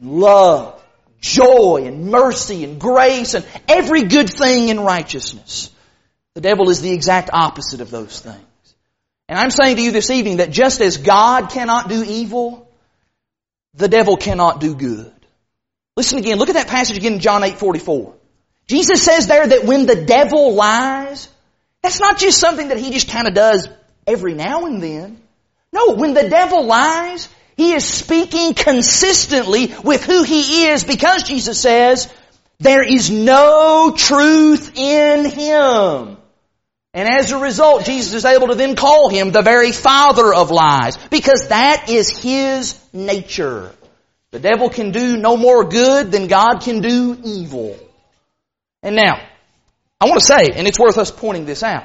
love, 0.00 0.82
joy 1.20 1.82
and 1.84 2.06
mercy 2.06 2.64
and 2.64 2.80
grace 2.80 3.34
and 3.34 3.46
every 3.68 4.04
good 4.04 4.30
thing 4.30 4.68
in 4.68 4.80
righteousness. 4.80 5.70
The 6.34 6.40
devil 6.40 6.70
is 6.70 6.80
the 6.80 6.92
exact 6.92 7.30
opposite 7.32 7.80
of 7.80 7.90
those 7.90 8.20
things. 8.20 8.44
And 9.28 9.38
I'm 9.38 9.50
saying 9.50 9.76
to 9.76 9.82
you 9.82 9.92
this 9.92 10.10
evening 10.10 10.38
that 10.38 10.50
just 10.50 10.80
as 10.80 10.96
God 10.96 11.50
cannot 11.50 11.88
do 11.88 12.02
evil, 12.02 12.68
the 13.74 13.88
devil 13.88 14.16
cannot 14.16 14.60
do 14.60 14.74
good. 14.74 15.12
Listen 15.96 16.18
again, 16.18 16.38
look 16.38 16.48
at 16.48 16.54
that 16.54 16.68
passage 16.68 16.96
again 16.96 17.14
in 17.14 17.20
John 17.20 17.44
8, 17.44 17.58
44. 17.58 18.14
Jesus 18.66 19.02
says 19.02 19.26
there 19.26 19.46
that 19.46 19.64
when 19.64 19.86
the 19.86 20.04
devil 20.04 20.54
lies, 20.54 21.28
that's 21.82 22.00
not 22.00 22.18
just 22.18 22.38
something 22.38 22.68
that 22.68 22.78
he 22.78 22.90
just 22.90 23.08
kind 23.10 23.26
of 23.28 23.34
does 23.34 23.68
every 24.06 24.34
now 24.34 24.66
and 24.66 24.82
then. 24.82 25.20
No, 25.72 25.94
when 25.94 26.14
the 26.14 26.28
devil 26.28 26.64
lies, 26.64 27.28
he 27.60 27.74
is 27.74 27.84
speaking 27.84 28.54
consistently 28.54 29.74
with 29.84 30.02
who 30.04 30.22
He 30.22 30.68
is 30.68 30.82
because 30.82 31.24
Jesus 31.24 31.60
says, 31.60 32.10
there 32.58 32.82
is 32.82 33.10
no 33.10 33.92
truth 33.94 34.78
in 34.78 35.26
Him. 35.26 36.16
And 36.94 37.08
as 37.08 37.32
a 37.32 37.38
result, 37.38 37.84
Jesus 37.84 38.14
is 38.14 38.24
able 38.24 38.48
to 38.48 38.54
then 38.54 38.76
call 38.76 39.10
Him 39.10 39.30
the 39.30 39.42
very 39.42 39.72
father 39.72 40.32
of 40.32 40.50
lies 40.50 40.96
because 41.10 41.48
that 41.48 41.90
is 41.90 42.08
His 42.08 42.82
nature. 42.94 43.74
The 44.30 44.38
devil 44.38 44.70
can 44.70 44.90
do 44.90 45.18
no 45.18 45.36
more 45.36 45.64
good 45.64 46.10
than 46.10 46.28
God 46.28 46.60
can 46.62 46.80
do 46.80 47.18
evil. 47.22 47.78
And 48.82 48.96
now, 48.96 49.20
I 50.00 50.06
want 50.06 50.20
to 50.20 50.26
say, 50.26 50.50
and 50.54 50.66
it's 50.66 50.78
worth 50.78 50.96
us 50.96 51.10
pointing 51.10 51.44
this 51.44 51.62
out, 51.62 51.84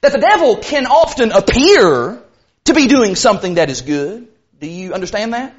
that 0.00 0.12
the 0.12 0.18
devil 0.18 0.56
can 0.56 0.86
often 0.86 1.30
appear 1.30 2.22
to 2.64 2.74
be 2.74 2.86
doing 2.86 3.16
something 3.16 3.54
that 3.54 3.68
is 3.68 3.82
good. 3.82 4.28
Do 4.60 4.66
you 4.66 4.94
understand 4.94 5.34
that? 5.34 5.54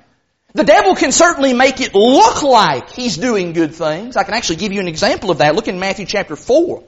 The 0.54 0.64
devil 0.64 0.96
can 0.96 1.12
certainly 1.12 1.54
make 1.54 1.80
it 1.80 1.94
look 1.94 2.44
like 2.44 2.90
he's 2.90 3.18
doing 3.18 3.54
good 3.54 3.74
things. 3.74 4.18
I 4.18 4.24
can 4.24 4.34
actually 4.34 4.58
give 4.58 4.74
you 4.74 4.82
an 4.82 4.88
example 4.88 5.32
of 5.32 5.38
that. 5.38 5.56
Look 5.56 5.68
in 5.68 5.80
Matthew 5.80 6.06
chapter 6.06 6.36
4. 6.36 6.84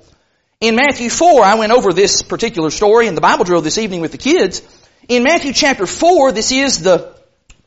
In 0.59 0.75
Matthew 0.75 1.09
4, 1.09 1.43
I 1.43 1.55
went 1.55 1.71
over 1.71 1.93
this 1.93 2.23
particular 2.23 2.71
story 2.71 3.07
in 3.07 3.15
the 3.15 3.21
Bible 3.21 3.45
drill 3.45 3.61
this 3.61 3.77
evening 3.77 4.01
with 4.01 4.11
the 4.11 4.17
kids. 4.17 4.61
In 5.07 5.23
Matthew 5.23 5.53
chapter 5.53 5.85
4, 5.85 6.31
this 6.31 6.51
is 6.51 6.79
the 6.79 7.13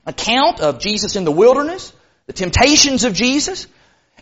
account 0.05 0.61
of 0.61 0.81
Jesus 0.81 1.17
in 1.17 1.25
the 1.25 1.33
wilderness, 1.33 1.93
the 2.27 2.33
temptations 2.33 3.05
of 3.05 3.13
Jesus. 3.13 3.67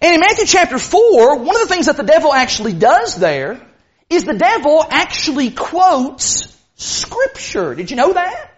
And 0.00 0.14
in 0.14 0.20
Matthew 0.20 0.46
chapter 0.46 0.78
4, 0.78 1.38
one 1.38 1.56
of 1.56 1.68
the 1.68 1.74
things 1.74 1.86
that 1.86 1.96
the 1.96 2.02
devil 2.02 2.32
actually 2.32 2.72
does 2.72 3.16
there 3.16 3.60
is 4.10 4.24
the 4.24 4.34
devil 4.34 4.84
actually 4.88 5.50
quotes 5.50 6.54
scripture. 6.76 7.74
Did 7.74 7.90
you 7.90 7.96
know 7.96 8.12
that? 8.12 8.50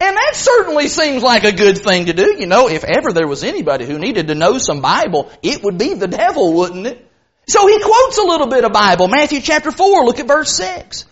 And 0.00 0.16
that 0.16 0.34
certainly 0.34 0.88
seems 0.88 1.22
like 1.22 1.44
a 1.44 1.52
good 1.52 1.78
thing 1.78 2.06
to 2.06 2.14
do. 2.14 2.36
You 2.38 2.46
know, 2.46 2.68
if 2.68 2.84
ever 2.84 3.12
there 3.12 3.28
was 3.28 3.44
anybody 3.44 3.84
who 3.84 3.98
needed 3.98 4.28
to 4.28 4.34
know 4.34 4.56
some 4.58 4.80
Bible, 4.80 5.30
it 5.42 5.62
would 5.62 5.76
be 5.76 5.94
the 5.94 6.08
devil, 6.08 6.54
wouldn't 6.54 6.86
it? 6.86 7.06
So 7.46 7.66
he 7.66 7.80
quotes 7.80 8.16
a 8.16 8.22
little 8.22 8.46
bit 8.46 8.64
of 8.64 8.72
Bible. 8.72 9.08
Matthew 9.08 9.40
chapter 9.40 9.70
4, 9.70 10.04
look 10.04 10.20
at 10.20 10.26
verse 10.26 10.54
6. 10.56 11.04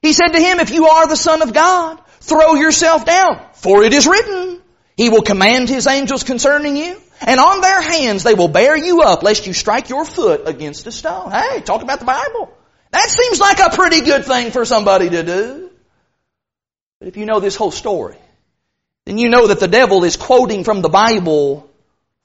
He 0.00 0.12
said 0.12 0.28
to 0.28 0.40
him, 0.40 0.58
if 0.58 0.70
you 0.70 0.88
are 0.88 1.06
the 1.06 1.16
son 1.16 1.42
of 1.42 1.52
God, 1.52 2.00
throw 2.20 2.54
yourself 2.54 3.04
down, 3.04 3.40
for 3.54 3.84
it 3.84 3.92
is 3.92 4.06
written, 4.06 4.60
he 4.96 5.10
will 5.10 5.22
command 5.22 5.68
his 5.68 5.86
angels 5.86 6.24
concerning 6.24 6.76
you, 6.76 7.00
and 7.26 7.40
on 7.40 7.60
their 7.60 7.80
hands 7.80 8.22
they 8.22 8.34
will 8.34 8.48
bear 8.48 8.76
you 8.76 9.02
up, 9.02 9.22
lest 9.22 9.46
you 9.46 9.52
strike 9.52 9.88
your 9.88 10.04
foot 10.04 10.42
against 10.46 10.86
a 10.86 10.92
stone. 10.92 11.30
Hey, 11.30 11.60
talk 11.60 11.82
about 11.82 12.00
the 12.00 12.04
Bible. 12.04 12.52
That 12.90 13.08
seems 13.08 13.40
like 13.40 13.58
a 13.58 13.74
pretty 13.74 14.02
good 14.02 14.26
thing 14.26 14.50
for 14.50 14.64
somebody 14.64 15.08
to 15.10 15.22
do. 15.22 15.70
But 16.98 17.08
if 17.08 17.16
you 17.16 17.24
know 17.24 17.40
this 17.40 17.56
whole 17.56 17.70
story, 17.70 18.18
then 19.06 19.18
you 19.18 19.30
know 19.30 19.46
that 19.46 19.60
the 19.60 19.68
devil 19.68 20.04
is 20.04 20.16
quoting 20.16 20.62
from 20.62 20.82
the 20.82 20.90
Bible 20.90 21.70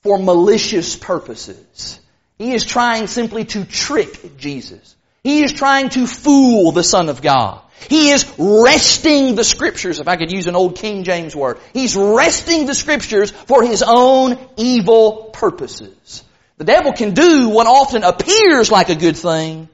for 0.04 0.20
malicious 0.20 0.96
purposes. 0.96 2.00
He 2.38 2.54
is 2.54 2.66
trying 2.66 3.08
simply 3.08 3.46
to 3.46 3.64
trick 3.64 4.38
Jesus. 4.38 4.97
He 5.28 5.44
is 5.44 5.52
trying 5.52 5.90
to 5.90 6.08
fool 6.08 6.72
the 6.72 6.86
Son 6.86 7.10
of 7.10 7.22
God. 7.22 7.60
He 7.90 8.12
is 8.12 8.26
wresting 8.38 9.36
the 9.36 9.44
scriptures, 9.44 10.00
if 10.00 10.08
I 10.08 10.16
could 10.16 10.32
use 10.32 10.48
an 10.48 10.56
old 10.56 10.78
King 10.78 11.04
James 11.04 11.36
word. 11.36 11.58
He's 11.74 11.98
wresting 11.98 12.66
the 12.66 12.74
scriptures 12.74 13.32
for 13.32 13.62
his 13.62 13.84
own 13.86 14.40
evil 14.56 15.32
purposes. 15.34 16.24
The 16.56 16.64
devil 16.64 16.94
can 16.94 17.14
do 17.14 17.50
what 17.50 17.68
often 17.68 18.06
appears 18.06 18.72
like 18.72 18.88
a 18.88 18.96
good 18.96 19.18
thing, 19.18 19.68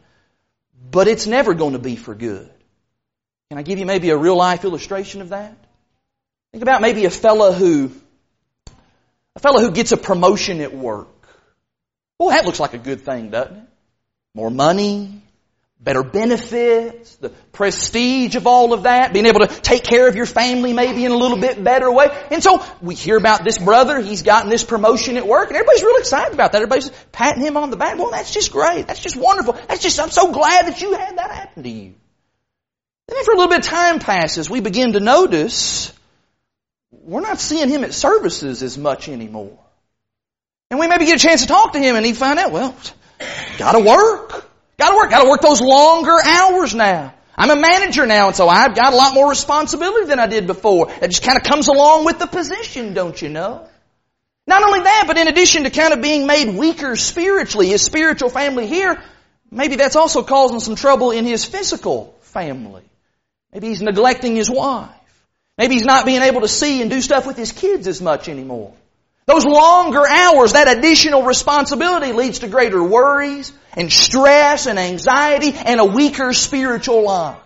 but 0.89 1.07
it's 1.07 1.27
never 1.27 1.53
going 1.53 1.73
to 1.73 1.79
be 1.79 1.97
for 1.97 2.15
good. 2.15 2.49
Can 3.51 3.59
I 3.59 3.61
give 3.61 3.77
you 3.77 3.85
maybe 3.85 4.09
a 4.09 4.17
real 4.17 4.35
life 4.35 4.65
illustration 4.65 5.21
of 5.21 5.29
that? 5.29 5.55
Think 6.51 6.63
about 6.63 6.81
maybe 6.81 7.05
a 7.05 7.11
fellow 7.11 7.51
who, 7.51 7.91
a 9.35 9.39
fellow 9.39 9.61
who 9.61 9.69
gets 9.69 9.91
a 9.91 9.97
promotion 9.97 10.61
at 10.61 10.73
work. 10.73 11.09
Well, 12.17 12.29
that 12.29 12.43
looks 12.43 12.59
like 12.59 12.73
a 12.73 12.79
good 12.79 13.01
thing, 13.01 13.29
doesn't 13.29 13.55
it? 13.55 13.63
More 14.33 14.49
money, 14.49 15.21
better 15.83 16.01
benefits, 16.01 17.15
the 17.17 17.29
prestige 17.51 18.35
of 18.35 18.47
all 18.47 18.71
of 18.71 18.83
that, 18.83 19.11
being 19.11 19.25
able 19.25 19.41
to 19.41 19.47
take 19.47 19.83
care 19.83 20.07
of 20.07 20.15
your 20.15 20.25
family 20.25 20.71
maybe 20.71 21.03
in 21.03 21.11
a 21.11 21.17
little 21.17 21.37
bit 21.37 21.61
better 21.61 21.91
way. 21.91 22.07
And 22.31 22.41
so 22.41 22.65
we 22.81 22.95
hear 22.95 23.17
about 23.17 23.43
this 23.43 23.57
brother, 23.57 23.99
he's 23.99 24.23
gotten 24.23 24.49
this 24.49 24.63
promotion 24.63 25.17
at 25.17 25.27
work, 25.27 25.49
and 25.49 25.57
everybody's 25.57 25.83
really 25.83 25.99
excited 25.99 26.33
about 26.33 26.53
that. 26.53 26.61
Everybody's 26.61 26.89
patting 27.11 27.43
him 27.43 27.57
on 27.57 27.69
the 27.69 27.77
back. 27.77 27.97
Well, 27.97 28.11
that's 28.11 28.31
just 28.31 28.51
great. 28.51 28.87
That's 28.87 29.01
just 29.01 29.17
wonderful. 29.17 29.53
That's 29.67 29.81
just, 29.81 29.99
I'm 29.99 30.09
so 30.09 30.31
glad 30.31 30.67
that 30.67 30.81
you 30.81 30.93
had 30.93 31.17
that 31.17 31.31
happen 31.31 31.63
to 31.63 31.69
you. 31.69 31.93
Then 33.07 33.17
after 33.17 33.31
a 33.31 33.35
little 33.35 33.49
bit 33.49 33.59
of 33.59 33.65
time 33.65 33.99
passes, 33.99 34.49
we 34.49 34.61
begin 34.61 34.93
to 34.93 35.01
notice 35.01 35.91
we're 36.91 37.21
not 37.21 37.39
seeing 37.39 37.67
him 37.67 37.83
at 37.83 37.93
services 37.93 38.63
as 38.63 38.77
much 38.77 39.09
anymore. 39.09 39.59
And 40.71 40.79
we 40.79 40.87
maybe 40.87 41.05
get 41.05 41.17
a 41.17 41.19
chance 41.19 41.41
to 41.41 41.47
talk 41.47 41.73
to 41.73 41.79
him 41.79 41.97
and 41.97 42.05
he 42.05 42.13
find 42.13 42.39
out, 42.39 42.51
well, 42.51 42.73
gotta 43.57 43.79
work. 43.79 44.49
Gotta 44.77 44.95
work. 44.95 45.09
Gotta 45.09 45.29
work 45.29 45.41
those 45.41 45.61
longer 45.61 46.17
hours 46.23 46.73
now. 46.73 47.13
I'm 47.35 47.49
a 47.49 47.55
manager 47.55 48.05
now, 48.05 48.27
and 48.27 48.35
so 48.35 48.47
I've 48.47 48.75
got 48.75 48.93
a 48.93 48.95
lot 48.95 49.13
more 49.13 49.29
responsibility 49.29 50.05
than 50.05 50.19
I 50.19 50.27
did 50.27 50.45
before. 50.45 50.91
It 51.01 51.07
just 51.07 51.23
kind 51.23 51.37
of 51.37 51.43
comes 51.43 51.67
along 51.67 52.05
with 52.05 52.19
the 52.19 52.27
position, 52.27 52.93
don't 52.93 53.19
you 53.19 53.29
know? 53.29 53.67
Not 54.45 54.61
only 54.61 54.81
that, 54.81 55.05
but 55.07 55.17
in 55.17 55.27
addition 55.27 55.63
to 55.63 55.69
kind 55.69 55.93
of 55.93 56.01
being 56.01 56.27
made 56.27 56.55
weaker 56.55 56.95
spiritually, 56.95 57.69
his 57.69 57.81
spiritual 57.81 58.29
family 58.29 58.67
here, 58.67 59.01
maybe 59.49 59.77
that's 59.77 59.95
also 59.95 60.21
causing 60.21 60.59
some 60.59 60.75
trouble 60.75 61.11
in 61.11 61.25
his 61.25 61.45
physical 61.45 62.15
family. 62.21 62.83
Maybe 63.51 63.69
he's 63.69 63.81
neglecting 63.81 64.35
his 64.35 64.49
wife. 64.49 64.89
Maybe 65.57 65.75
he's 65.75 65.85
not 65.85 66.05
being 66.05 66.21
able 66.21 66.41
to 66.41 66.47
see 66.47 66.81
and 66.81 66.89
do 66.91 66.99
stuff 67.01 67.25
with 67.25 67.37
his 67.37 67.51
kids 67.51 67.87
as 67.87 68.01
much 68.01 68.27
anymore. 68.27 68.73
Those 69.25 69.45
longer 69.45 70.05
hours, 70.07 70.53
that 70.53 70.77
additional 70.77 71.23
responsibility 71.23 72.11
leads 72.11 72.39
to 72.39 72.47
greater 72.47 72.83
worries 72.83 73.53
and 73.75 73.91
stress 73.91 74.65
and 74.65 74.77
anxiety 74.77 75.53
and 75.53 75.79
a 75.79 75.85
weaker 75.85 76.33
spiritual 76.33 77.03
life. 77.03 77.37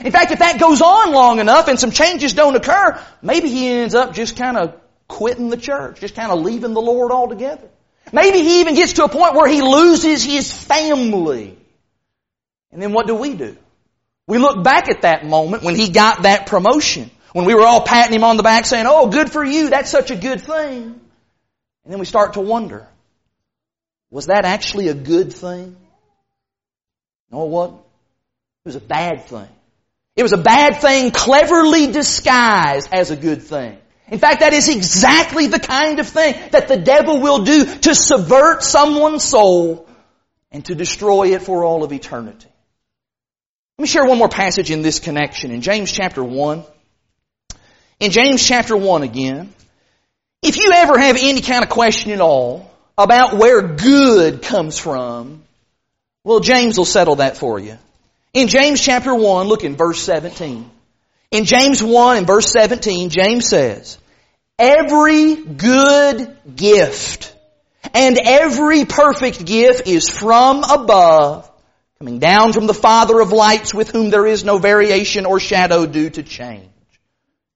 In 0.00 0.10
fact, 0.10 0.32
if 0.32 0.40
that 0.40 0.58
goes 0.58 0.80
on 0.80 1.12
long 1.12 1.38
enough 1.38 1.68
and 1.68 1.78
some 1.78 1.92
changes 1.92 2.34
don't 2.34 2.56
occur, 2.56 3.00
maybe 3.22 3.48
he 3.48 3.68
ends 3.68 3.94
up 3.94 4.12
just 4.12 4.36
kind 4.36 4.56
of 4.56 4.74
quitting 5.06 5.50
the 5.50 5.56
church, 5.56 6.00
just 6.00 6.16
kind 6.16 6.32
of 6.32 6.40
leaving 6.40 6.74
the 6.74 6.82
Lord 6.82 7.12
altogether. 7.12 7.68
Maybe 8.12 8.38
he 8.38 8.60
even 8.60 8.74
gets 8.74 8.94
to 8.94 9.04
a 9.04 9.08
point 9.08 9.34
where 9.34 9.48
he 9.48 9.62
loses 9.62 10.24
his 10.24 10.52
family. 10.52 11.56
And 12.72 12.82
then 12.82 12.92
what 12.92 13.06
do 13.06 13.14
we 13.14 13.34
do? 13.34 13.56
We 14.26 14.38
look 14.38 14.64
back 14.64 14.88
at 14.88 15.02
that 15.02 15.24
moment 15.24 15.62
when 15.62 15.76
he 15.76 15.90
got 15.90 16.22
that 16.22 16.46
promotion, 16.46 17.10
when 17.32 17.44
we 17.44 17.54
were 17.54 17.64
all 17.64 17.82
patting 17.82 18.14
him 18.14 18.24
on 18.24 18.36
the 18.36 18.42
back 18.42 18.66
saying, 18.66 18.86
oh, 18.88 19.08
good 19.08 19.30
for 19.30 19.44
you, 19.44 19.70
that's 19.70 19.90
such 19.90 20.10
a 20.10 20.16
good 20.16 20.40
thing. 20.40 21.00
And 21.84 21.92
then 21.92 22.00
we 22.00 22.06
start 22.06 22.34
to 22.34 22.40
wonder, 22.40 22.88
was 24.10 24.26
that 24.26 24.44
actually 24.44 24.88
a 24.88 24.94
good 24.94 25.32
thing? 25.32 25.76
No, 27.30 27.44
what? 27.44 27.70
It 27.70 28.68
was 28.68 28.76
a 28.76 28.80
bad 28.80 29.24
thing. 29.24 29.48
It 30.16 30.22
was 30.22 30.32
a 30.32 30.38
bad 30.38 30.80
thing 30.80 31.10
cleverly 31.10 31.88
disguised 31.90 32.88
as 32.92 33.10
a 33.10 33.16
good 33.16 33.42
thing. 33.42 33.78
In 34.08 34.18
fact, 34.18 34.40
that 34.40 34.52
is 34.52 34.68
exactly 34.68 35.48
the 35.48 35.58
kind 35.58 35.98
of 35.98 36.06
thing 36.06 36.34
that 36.52 36.68
the 36.68 36.76
devil 36.76 37.20
will 37.20 37.44
do 37.44 37.64
to 37.64 37.94
subvert 37.94 38.62
someone's 38.62 39.24
soul 39.24 39.88
and 40.52 40.64
to 40.66 40.74
destroy 40.74 41.34
it 41.34 41.42
for 41.42 41.64
all 41.64 41.82
of 41.82 41.92
eternity. 41.92 42.48
Let 43.78 43.82
me 43.82 43.88
share 43.88 44.04
one 44.04 44.18
more 44.18 44.28
passage 44.28 44.70
in 44.70 44.82
this 44.82 45.00
connection 45.00 45.50
in 45.50 45.62
James 45.62 45.90
chapter 45.90 46.22
1. 46.22 46.62
In 47.98 48.10
James 48.12 48.46
chapter 48.46 48.76
1 48.76 49.02
again, 49.02 49.52
if 50.44 50.58
you 50.58 50.70
ever 50.74 50.98
have 50.98 51.16
any 51.16 51.40
kind 51.40 51.64
of 51.64 51.70
question 51.70 52.12
at 52.12 52.20
all 52.20 52.70
about 52.98 53.36
where 53.36 53.62
good 53.62 54.42
comes 54.42 54.78
from, 54.78 55.42
well, 56.22 56.40
James 56.40 56.76
will 56.76 56.84
settle 56.84 57.16
that 57.16 57.38
for 57.38 57.58
you. 57.58 57.78
In 58.34 58.48
James 58.48 58.80
chapter 58.80 59.14
1, 59.14 59.46
look 59.48 59.64
in 59.64 59.74
verse 59.74 60.02
17. 60.02 60.70
In 61.30 61.44
James 61.46 61.82
1 61.82 62.16
and 62.18 62.26
verse 62.26 62.52
17, 62.52 63.08
James 63.08 63.48
says, 63.48 63.98
Every 64.58 65.34
good 65.34 66.36
gift 66.54 67.34
and 67.94 68.18
every 68.22 68.84
perfect 68.84 69.44
gift 69.44 69.86
is 69.86 70.10
from 70.10 70.62
above, 70.62 71.50
coming 71.98 72.18
down 72.18 72.52
from 72.52 72.66
the 72.66 72.74
Father 72.74 73.20
of 73.20 73.32
lights 73.32 73.72
with 73.72 73.90
whom 73.90 74.10
there 74.10 74.26
is 74.26 74.44
no 74.44 74.58
variation 74.58 75.24
or 75.24 75.40
shadow 75.40 75.86
due 75.86 76.10
to 76.10 76.22
change. 76.22 76.68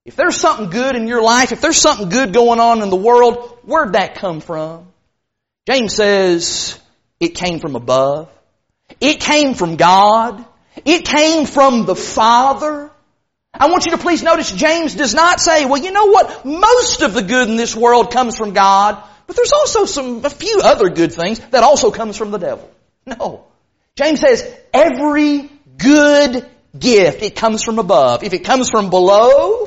If 0.09 0.17
there's 0.17 0.41
something 0.41 0.71
good 0.71 0.97
in 0.97 1.07
your 1.07 1.21
life, 1.21 1.53
if 1.53 1.61
there's 1.61 1.77
something 1.77 2.09
good 2.09 2.33
going 2.33 2.61
on 2.61 2.81
in 2.81 2.89
the 2.89 2.97
world, 2.97 3.59
where'd 3.63 3.93
that 3.93 4.15
come 4.15 4.41
from? 4.41 4.87
James 5.69 5.95
says 5.95 6.81
it 7.21 7.35
came 7.35 7.59
from 7.59 7.77
above. 7.77 8.31
It 9.03 9.21
came 9.21 9.53
from 9.53 9.77
God. 9.77 10.43
It 10.87 11.05
came 11.05 11.45
from 11.45 11.85
the 11.85 11.95
Father. 11.95 12.91
I 13.53 13.69
want 13.69 13.85
you 13.85 13.91
to 13.91 13.99
please 13.99 14.23
notice 14.23 14.51
James 14.51 14.95
does 14.95 15.13
not 15.13 15.41
say, 15.41 15.67
well, 15.67 15.83
you 15.83 15.91
know 15.91 16.07
what? 16.07 16.43
Most 16.43 17.03
of 17.03 17.13
the 17.13 17.23
good 17.23 17.51
in 17.51 17.57
this 17.57 17.77
world 17.77 18.11
comes 18.11 18.35
from 18.35 18.55
God, 18.55 18.97
but 19.27 19.37
there's 19.37 19.53
also 19.53 19.85
some, 19.85 20.25
a 20.25 20.31
few 20.31 20.63
other 20.65 20.89
good 20.89 21.13
things 21.13 21.39
that 21.51 21.63
also 21.63 21.91
comes 21.91 22.17
from 22.17 22.31
the 22.31 22.39
devil. 22.39 22.71
No. 23.05 23.45
James 23.95 24.21
says 24.21 24.51
every 24.73 25.51
good 25.77 26.49
gift, 26.79 27.23
it 27.23 27.37
comes 27.37 27.63
from 27.63 27.79
above. 27.79 28.23
If 28.23 28.33
it 28.33 28.45
comes 28.45 28.71
from 28.71 28.89
below, 28.89 29.58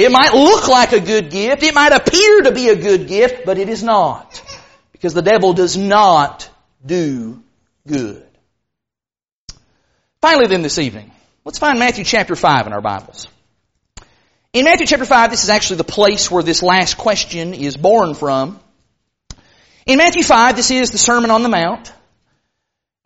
it 0.00 0.10
might 0.10 0.32
look 0.32 0.68
like 0.68 0.92
a 0.92 1.00
good 1.00 1.30
gift. 1.30 1.62
It 1.62 1.74
might 1.74 1.92
appear 1.92 2.42
to 2.42 2.52
be 2.52 2.68
a 2.68 2.76
good 2.76 3.08
gift, 3.08 3.44
but 3.44 3.58
it 3.58 3.68
is 3.68 3.82
not. 3.82 4.42
Because 4.92 5.14
the 5.14 5.22
devil 5.22 5.52
does 5.52 5.76
not 5.76 6.48
do 6.84 7.42
good. 7.86 8.26
Finally 10.20 10.48
then 10.48 10.62
this 10.62 10.78
evening, 10.78 11.10
let's 11.44 11.58
find 11.58 11.78
Matthew 11.78 12.04
chapter 12.04 12.36
5 12.36 12.66
in 12.66 12.72
our 12.72 12.80
Bibles. 12.80 13.28
In 14.52 14.64
Matthew 14.64 14.86
chapter 14.86 15.04
5, 15.04 15.30
this 15.30 15.44
is 15.44 15.50
actually 15.50 15.76
the 15.76 15.84
place 15.84 16.30
where 16.30 16.42
this 16.42 16.62
last 16.62 16.96
question 16.96 17.54
is 17.54 17.76
born 17.76 18.14
from. 18.14 18.58
In 19.86 19.98
Matthew 19.98 20.22
5, 20.22 20.56
this 20.56 20.70
is 20.70 20.90
the 20.90 20.98
Sermon 20.98 21.30
on 21.30 21.42
the 21.42 21.48
Mount. 21.48 21.92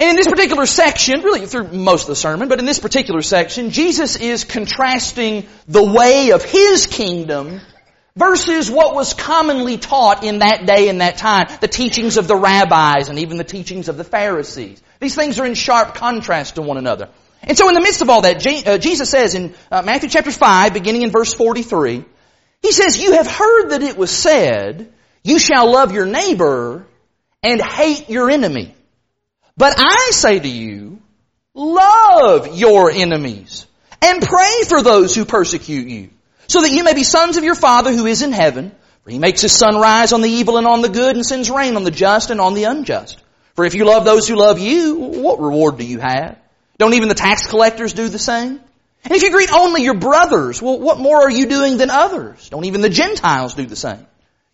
And 0.01 0.11
in 0.11 0.17
this 0.17 0.27
particular 0.27 0.67
section, 0.67 1.23
really 1.23 1.47
through 1.47 1.69
most 1.69 2.03
of 2.03 2.09
the 2.09 2.17
sermon, 2.17 2.49
but 2.49 2.59
in 2.59 2.65
this 2.65 2.81
particular 2.81 3.23
section, 3.23 3.71
Jesus 3.71 4.17
is 4.17 4.43
contrasting 4.43 5.47
the 5.69 5.85
way 5.85 6.31
of 6.31 6.45
His 6.45 6.87
kingdom 6.87 7.61
versus 8.17 8.71
what 8.71 8.95
was 8.95 9.15
commonly 9.15 9.79
taught 9.79 10.25
in 10.25 10.41
that 10.41 10.67
day 10.67 10.89
and 10.89 11.01
that 11.01 11.17
time, 11.17 11.47
the 11.61 11.69
teachings 11.69 12.17
of 12.17 12.27
the 12.27 12.37
rabbis 12.37 13.09
and 13.09 13.21
even 13.21 13.37
the 13.37 13.45
teachings 13.45 13.89
of 13.89 13.97
the 13.97 14.05
Pharisees. 14.05 14.83
These 15.01 15.15
things 15.15 15.39
are 15.39 15.47
in 15.47 15.55
sharp 15.55 15.95
contrast 15.95 16.57
to 16.57 16.63
one 16.63 16.77
another. 16.77 17.09
And 17.43 17.57
so 17.57 17.69
in 17.69 17.75
the 17.75 17.81
midst 17.81 18.03
of 18.03 18.11
all 18.11 18.23
that, 18.23 18.45
uh, 18.67 18.79
Jesus 18.79 19.11
says 19.11 19.35
in 19.35 19.55
uh, 19.71 19.83
Matthew 19.83 20.09
chapter 20.09 20.33
5, 20.33 20.73
beginning 20.73 21.03
in 21.03 21.11
verse 21.11 21.35
43, 21.35 22.05
He 22.63 22.73
says, 22.73 23.01
You 23.01 23.13
have 23.13 23.27
heard 23.29 23.71
that 23.71 23.83
it 23.83 23.97
was 23.97 24.11
said, 24.11 24.93
You 25.23 25.39
shall 25.39 25.71
love 25.71 25.93
your 25.93 26.07
neighbor 26.07 26.87
and 27.43 27.61
hate 27.61 28.09
your 28.09 28.31
enemy. 28.31 28.75
But 29.57 29.75
I 29.79 30.11
say 30.11 30.39
to 30.39 30.49
you, 30.49 31.01
love 31.55 32.57
your 32.57 32.91
enemies 32.91 33.67
and 34.03 34.21
pray 34.21 34.63
for 34.69 34.83
those 34.83 35.15
who 35.15 35.25
persecute 35.25 35.89
you 35.89 36.11
so 36.47 36.63
that 36.63 36.73
you 36.73 36.85
may 36.85 36.95
be 36.95 37.05
sons 37.05 37.37
of 37.37 37.45
your 37.45 37.55
Father 37.55 37.93
who 37.93 38.07
is 38.07 38.23
in 38.23 38.33
heaven. 38.33 38.73
For 39.05 39.11
he 39.11 39.19
makes 39.19 39.43
his 39.43 39.53
sun 39.53 39.77
rise 39.77 40.13
on 40.13 40.23
the 40.23 40.31
evil 40.31 40.57
and 40.57 40.67
on 40.67 40.81
the 40.81 40.89
good 40.89 41.15
and 41.15 41.25
sends 41.25 41.51
rain 41.51 41.77
on 41.77 41.85
the 41.85 41.91
just 41.91 42.31
and 42.31 42.41
on 42.41 42.55
the 42.55 42.65
unjust. 42.65 43.23
For 43.55 43.65
if 43.65 43.75
you 43.75 43.85
love 43.85 44.05
those 44.05 44.27
who 44.27 44.35
love 44.35 44.59
you, 44.59 44.97
what 44.97 45.41
reward 45.41 45.79
do 45.79 45.85
you 45.85 46.01
have? 46.01 46.39
Don't 46.79 46.95
even 46.95 47.09
the 47.09 47.15
tax 47.15 47.47
collectors 47.47 47.93
do 47.93 48.09
the 48.09 48.19
same? 48.19 48.61
And 49.05 49.13
if 49.13 49.23
you 49.23 49.31
greet 49.31 49.53
only 49.53 49.83
your 49.83 49.99
brothers, 49.99 50.61
well, 50.61 50.81
what 50.81 50.99
more 50.99 51.19
are 51.19 51.31
you 51.31 51.47
doing 51.47 51.77
than 51.77 51.91
others? 51.91 52.49
Don't 52.49 52.65
even 52.65 52.81
the 52.81 52.89
Gentiles 52.89 53.55
do 53.55 53.67
the 53.67 53.77
same? 53.77 54.07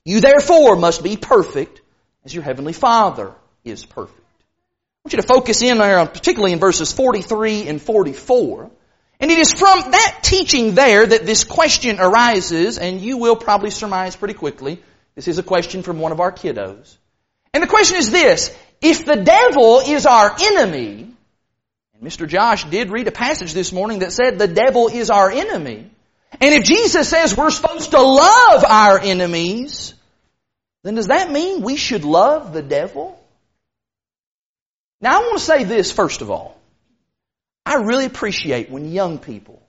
You 0.04 0.20
therefore 0.20 0.76
must 0.76 1.02
be 1.02 1.16
perfect 1.16 1.80
as 2.24 2.34
your 2.34 2.42
heavenly 2.42 2.72
Father 2.72 3.32
is 3.64 3.86
perfect. 3.86 4.19
I 5.00 5.08
want 5.08 5.12
you 5.14 5.22
to 5.22 5.26
focus 5.26 5.62
in 5.62 5.78
there, 5.78 6.04
particularly 6.04 6.52
in 6.52 6.58
verses 6.58 6.92
43 6.92 7.68
and 7.68 7.80
44. 7.80 8.70
And 9.18 9.30
it 9.30 9.38
is 9.38 9.50
from 9.50 9.92
that 9.92 10.18
teaching 10.22 10.74
there 10.74 11.06
that 11.06 11.24
this 11.24 11.44
question 11.44 11.98
arises, 11.98 12.76
and 12.76 13.00
you 13.00 13.16
will 13.16 13.36
probably 13.36 13.70
surmise 13.70 14.14
pretty 14.14 14.34
quickly. 14.34 14.82
This 15.14 15.26
is 15.26 15.38
a 15.38 15.42
question 15.42 15.82
from 15.82 16.00
one 16.00 16.12
of 16.12 16.20
our 16.20 16.30
kiddos. 16.30 16.98
And 17.54 17.62
the 17.62 17.66
question 17.66 17.96
is 17.96 18.10
this, 18.10 18.54
if 18.82 19.06
the 19.06 19.16
devil 19.16 19.80
is 19.80 20.04
our 20.04 20.36
enemy, 20.38 21.14
and 21.94 22.02
Mr. 22.02 22.28
Josh 22.28 22.64
did 22.64 22.90
read 22.90 23.08
a 23.08 23.12
passage 23.12 23.54
this 23.54 23.72
morning 23.72 24.00
that 24.00 24.12
said 24.12 24.38
the 24.38 24.48
devil 24.48 24.88
is 24.88 25.08
our 25.08 25.30
enemy, 25.30 25.90
and 26.40 26.54
if 26.54 26.64
Jesus 26.64 27.08
says 27.08 27.36
we're 27.36 27.50
supposed 27.50 27.90
to 27.92 28.00
love 28.00 28.64
our 28.64 28.98
enemies, 28.98 29.94
then 30.82 30.94
does 30.94 31.08
that 31.08 31.30
mean 31.30 31.62
we 31.62 31.76
should 31.76 32.04
love 32.04 32.52
the 32.52 32.62
devil? 32.62 33.19
Now 35.00 35.20
I 35.20 35.22
want 35.22 35.38
to 35.38 35.44
say 35.44 35.64
this 35.64 35.92
first 35.92 36.20
of 36.20 36.30
all. 36.30 36.58
I 37.64 37.74
really 37.76 38.06
appreciate 38.06 38.70
when 38.70 38.90
young 38.90 39.18
people 39.18 39.62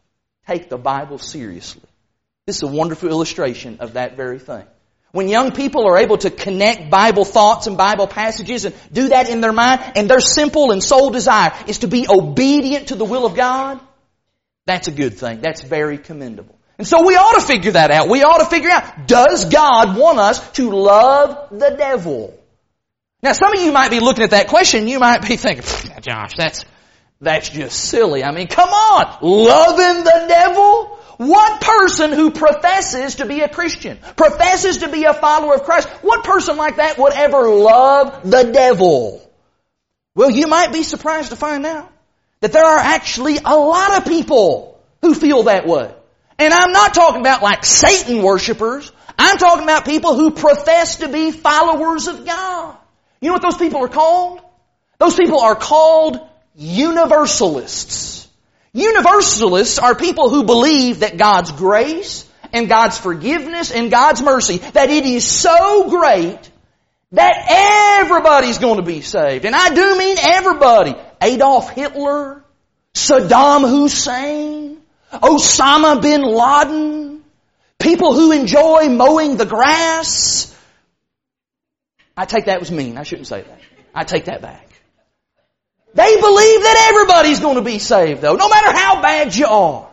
take 0.48 0.70
the 0.70 0.78
Bible 0.78 1.20
seriously. 1.20 1.84
This 2.48 2.58
is 2.58 2.64
a 2.64 2.68
wonderful 2.68 3.10
illustration 3.10 3.78
of 3.80 3.94
that 3.94 4.18
very 4.18 4.40
thing. 4.40 4.66
When 5.12 5.28
young 5.28 5.52
people 5.52 5.86
are 5.88 5.98
able 5.98 6.18
to 6.20 6.30
connect 6.30 6.90
Bible 6.90 7.26
thoughts 7.26 7.68
and 7.68 7.78
Bible 7.78 8.08
passages 8.08 8.66
and 8.66 8.76
do 8.92 9.10
that 9.10 9.30
in 9.30 9.42
their 9.42 9.52
mind, 9.52 9.82
and 9.96 10.10
their 10.10 10.22
simple 10.22 10.72
and 10.72 10.82
sole 10.82 11.10
desire 11.10 11.54
is 11.68 11.80
to 11.80 11.88
be 11.88 12.08
obedient 12.10 12.88
to 12.88 12.96
the 12.96 13.04
will 13.04 13.26
of 13.26 13.36
God, 13.36 13.80
that's 14.66 14.88
a 14.88 14.92
good 14.92 15.18
thing. 15.18 15.42
That's 15.42 15.62
very 15.62 15.98
commendable. 15.98 16.58
And 16.78 16.88
so 16.88 17.06
we 17.06 17.16
ought 17.16 17.40
to 17.40 17.46
figure 17.46 17.72
that 17.74 17.92
out. 17.92 18.08
We 18.10 18.24
ought 18.24 18.40
to 18.40 18.46
figure 18.46 18.70
out, 18.70 19.06
does 19.06 19.46
God 19.46 19.98
want 19.98 20.18
us 20.18 20.52
to 20.54 20.72
love 20.72 21.50
the 21.52 21.76
devil? 21.78 22.41
Now 23.24 23.34
some 23.34 23.54
of 23.54 23.62
you 23.62 23.72
might 23.72 23.92
be 23.92 24.00
looking 24.00 24.24
at 24.24 24.32
that 24.32 24.48
question, 24.48 24.88
you 24.88 25.00
might 25.00 25.22
be 25.28 25.38
thinking, 25.38 25.64
Josh, 26.02 26.34
that's, 26.36 26.66
that's 27.20 27.50
just 27.50 27.78
silly. 27.78 28.24
I 28.24 28.32
mean, 28.32 28.48
come 28.48 28.70
on! 28.70 29.18
Loving 29.22 30.04
the 30.04 30.26
devil? 30.28 30.98
What 31.18 31.62
person 31.62 32.12
who 32.14 32.32
professes 32.32 33.16
to 33.16 33.26
be 33.26 33.42
a 33.42 33.50
Christian, 33.50 34.00
professes 34.16 34.78
to 34.78 34.90
be 34.90 35.04
a 35.04 35.14
follower 35.14 35.54
of 35.54 35.64
Christ, 35.64 35.88
what 36.02 36.24
person 36.24 36.58
like 36.58 36.78
that 36.78 36.98
would 36.98 37.14
ever 37.14 37.48
love 37.48 38.28
the 38.28 38.52
devil? 38.52 39.22
Well, 40.16 40.32
you 40.32 40.48
might 40.48 40.74
be 40.74 40.82
surprised 40.82 41.30
to 41.30 41.36
find 41.36 41.64
out 41.66 41.92
that 42.40 42.54
there 42.54 42.66
are 42.66 42.80
actually 42.80 43.38
a 43.38 43.56
lot 43.56 44.00
of 44.00 44.06
people 44.06 44.82
who 45.04 45.14
feel 45.14 45.44
that 45.44 45.68
way. 45.68 45.94
And 46.40 46.54
I'm 46.54 46.72
not 46.72 46.96
talking 46.96 47.22
about 47.22 47.44
like 47.44 47.66
Satan 47.66 48.24
worshippers. 48.24 48.92
I'm 49.18 49.38
talking 49.38 49.64
about 49.64 49.86
people 49.86 50.16
who 50.16 50.32
profess 50.32 50.98
to 50.98 51.08
be 51.08 51.30
followers 51.32 52.08
of 52.08 52.26
God. 52.26 52.78
You 53.22 53.28
know 53.28 53.34
what 53.34 53.44
those 53.44 53.58
people 53.58 53.84
are 53.84 53.88
called? 53.88 54.42
Those 54.98 55.16
people 55.16 55.40
are 55.40 55.56
called 55.56 56.20
universalists. 56.56 58.28
Universalists 58.74 59.80
are 59.80 59.96
people 59.96 60.30
who 60.30 60.44
believe 60.44 61.00
that 61.00 61.18
God's 61.18 61.52
grace 61.52 62.26
and 62.52 62.68
God's 62.68 62.98
forgiveness 62.98 63.72
and 63.72 63.92
God's 63.92 64.22
mercy, 64.22 64.58
that 64.58 64.90
it 64.90 65.06
is 65.06 65.26
so 65.26 65.90
great 65.90 66.50
that 67.12 68.00
everybody's 68.00 68.58
going 68.58 68.78
to 68.78 68.84
be 68.84 69.02
saved. 69.02 69.46
And 69.46 69.56
I 69.56 69.74
do 69.74 69.98
mean 69.98 70.18
everybody. 70.20 70.96
Adolf 71.22 71.70
Hitler, 71.70 72.44
Saddam 72.94 73.70
Hussein, 73.70 74.82
Osama 75.12 76.02
bin 76.02 76.24
Laden, 76.24 77.24
people 77.80 78.14
who 78.14 78.32
enjoy 78.32 78.90
mowing 78.90 79.38
the 79.38 79.46
grass. 79.46 80.51
I 82.16 82.26
take 82.26 82.46
that 82.46 82.60
was 82.60 82.72
mean. 82.72 82.98
I 82.98 83.04
shouldn't 83.04 83.28
say 83.28 83.42
that. 83.42 83.60
I 83.94 84.04
take 84.04 84.26
that 84.26 84.42
back. 84.42 84.68
They 85.94 86.16
believe 86.22 86.62
that 86.62 86.90
everybody's 86.94 87.40
going 87.40 87.56
to 87.56 87.62
be 87.62 87.80
saved 87.80 88.22
though, 88.22 88.36
no 88.36 88.50
matter 88.50 88.78
how 88.78 89.02
bad 89.02 89.36
you 89.36 89.46
are. 89.46 89.90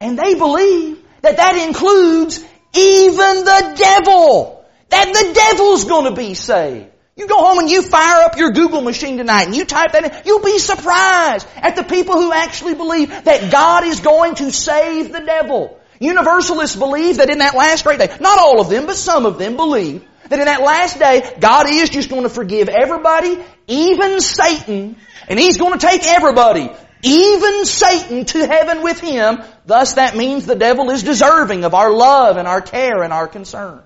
And 0.00 0.18
they 0.18 0.34
believe 0.34 1.02
that 1.22 1.36
that 1.38 1.66
includes 1.66 2.44
even 2.74 3.44
the 3.44 3.74
devil. 3.76 4.64
That 4.90 5.06
the 5.06 5.34
devil's 5.34 5.84
going 5.84 6.04
to 6.04 6.16
be 6.16 6.34
saved. 6.34 6.86
You 7.16 7.26
go 7.26 7.38
home 7.38 7.58
and 7.58 7.68
you 7.68 7.82
fire 7.82 8.22
up 8.22 8.38
your 8.38 8.52
Google 8.52 8.80
machine 8.80 9.16
tonight 9.16 9.46
and 9.46 9.56
you 9.56 9.64
type 9.64 9.92
that 9.92 10.04
in, 10.04 10.22
you'll 10.24 10.44
be 10.44 10.58
surprised 10.58 11.48
at 11.56 11.74
the 11.74 11.82
people 11.82 12.14
who 12.14 12.32
actually 12.32 12.74
believe 12.74 13.08
that 13.24 13.50
God 13.50 13.84
is 13.84 14.00
going 14.00 14.36
to 14.36 14.52
save 14.52 15.12
the 15.12 15.20
devil. 15.20 15.80
Universalists 15.98 16.76
believe 16.76 17.16
that 17.16 17.28
in 17.28 17.38
that 17.38 17.56
last 17.56 17.82
great 17.84 17.98
day, 17.98 18.16
not 18.20 18.38
all 18.38 18.60
of 18.60 18.70
them, 18.70 18.86
but 18.86 18.94
some 18.94 19.26
of 19.26 19.36
them 19.36 19.56
believe 19.56 20.07
that 20.28 20.38
in 20.38 20.44
that 20.44 20.62
last 20.62 20.98
day, 20.98 21.36
God 21.40 21.68
is 21.68 21.90
just 21.90 22.10
going 22.10 22.24
to 22.24 22.28
forgive 22.28 22.68
everybody, 22.68 23.38
even 23.66 24.20
Satan, 24.20 24.96
and 25.28 25.38
He's 25.38 25.56
going 25.56 25.78
to 25.78 25.86
take 25.86 26.06
everybody, 26.06 26.70
even 27.02 27.64
Satan, 27.64 28.24
to 28.26 28.46
heaven 28.46 28.82
with 28.82 29.00
Him. 29.00 29.42
Thus 29.66 29.94
that 29.94 30.16
means 30.16 30.46
the 30.46 30.54
devil 30.54 30.90
is 30.90 31.02
deserving 31.02 31.64
of 31.64 31.74
our 31.74 31.92
love 31.92 32.36
and 32.36 32.46
our 32.46 32.60
care 32.60 33.02
and 33.02 33.12
our 33.12 33.28
concern. 33.28 33.82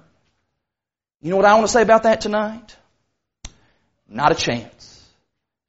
You 1.21 1.31
know 1.31 1.37
what 1.37 1.45
I 1.45 1.55
want 1.55 1.67
to 1.67 1.73
say 1.73 1.83
about 1.83 2.03
that 2.03 2.21
tonight? 2.21 2.77
Not 4.09 4.33
a 4.33 4.35
chance. 4.35 5.09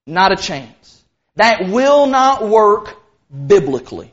Not 0.06 0.32
a 0.32 0.36
chance. 0.36 1.04
That 1.36 1.70
will 1.70 2.08
not 2.08 2.48
work 2.48 2.96
biblically. 3.32 4.12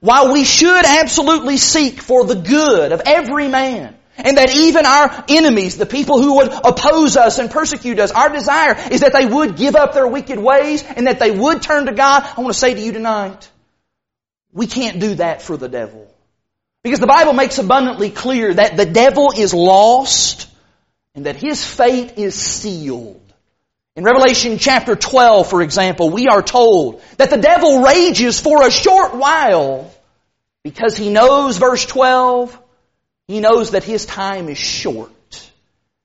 While 0.00 0.32
we 0.32 0.44
should 0.44 0.84
absolutely 0.84 1.56
seek 1.56 2.00
for 2.00 2.26
the 2.26 2.34
good 2.34 2.92
of 2.92 3.02
every 3.06 3.48
man, 3.48 3.96
and 4.16 4.36
that 4.36 4.54
even 4.54 4.86
our 4.86 5.24
enemies, 5.28 5.76
the 5.76 5.86
people 5.86 6.20
who 6.20 6.36
would 6.36 6.48
oppose 6.48 7.16
us 7.16 7.38
and 7.38 7.50
persecute 7.50 7.98
us, 7.98 8.12
our 8.12 8.30
desire 8.30 8.76
is 8.90 9.00
that 9.00 9.12
they 9.12 9.26
would 9.26 9.56
give 9.56 9.74
up 9.74 9.92
their 9.92 10.06
wicked 10.06 10.38
ways 10.38 10.82
and 10.84 11.06
that 11.06 11.18
they 11.18 11.30
would 11.30 11.62
turn 11.62 11.86
to 11.86 11.92
God. 11.92 12.22
I 12.36 12.40
want 12.40 12.52
to 12.52 12.58
say 12.58 12.74
to 12.74 12.80
you 12.80 12.92
tonight, 12.92 13.50
we 14.52 14.66
can't 14.66 15.00
do 15.00 15.16
that 15.16 15.42
for 15.42 15.56
the 15.56 15.68
devil. 15.68 16.08
Because 16.82 17.00
the 17.00 17.06
Bible 17.06 17.32
makes 17.32 17.58
abundantly 17.58 18.10
clear 18.10 18.54
that 18.54 18.76
the 18.76 18.86
devil 18.86 19.32
is 19.36 19.52
lost 19.54 20.48
and 21.14 21.26
that 21.26 21.36
his 21.36 21.64
fate 21.64 22.18
is 22.18 22.34
sealed. 22.34 23.20
In 23.96 24.04
Revelation 24.04 24.58
chapter 24.58 24.96
12, 24.96 25.48
for 25.48 25.62
example, 25.62 26.10
we 26.10 26.26
are 26.26 26.42
told 26.42 27.00
that 27.16 27.30
the 27.30 27.36
devil 27.36 27.82
rages 27.82 28.40
for 28.40 28.66
a 28.66 28.70
short 28.70 29.14
while 29.14 29.90
because 30.64 30.96
he 30.96 31.10
knows, 31.10 31.58
verse 31.58 31.86
12, 31.86 32.58
he 33.26 33.40
knows 33.40 33.70
that 33.70 33.84
his 33.84 34.04
time 34.06 34.48
is 34.48 34.58
short. 34.58 35.10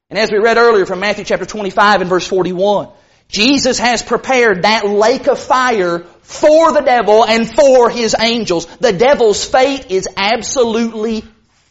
And 0.10 0.18
as 0.18 0.32
we 0.32 0.40
read 0.40 0.58
earlier 0.58 0.86
from 0.86 1.00
Matthew 1.00 1.26
chapter 1.26 1.46
25 1.46 2.02
and 2.02 2.10
verse 2.10 2.28
41, 2.28 2.90
Jesus 3.28 3.78
has 3.78 4.02
prepared 4.02 4.64
that 4.64 4.88
lake 4.88 5.28
of 5.28 5.38
fire 5.38 6.00
for 6.22 6.72
the 6.72 6.82
devil 6.82 7.24
and 7.24 7.48
for 7.48 7.90
his 7.90 8.16
angels. 8.20 8.66
The 8.78 8.94
devil's 8.94 9.44
fate 9.46 9.92
is 9.92 10.08
absolutely 10.18 11.24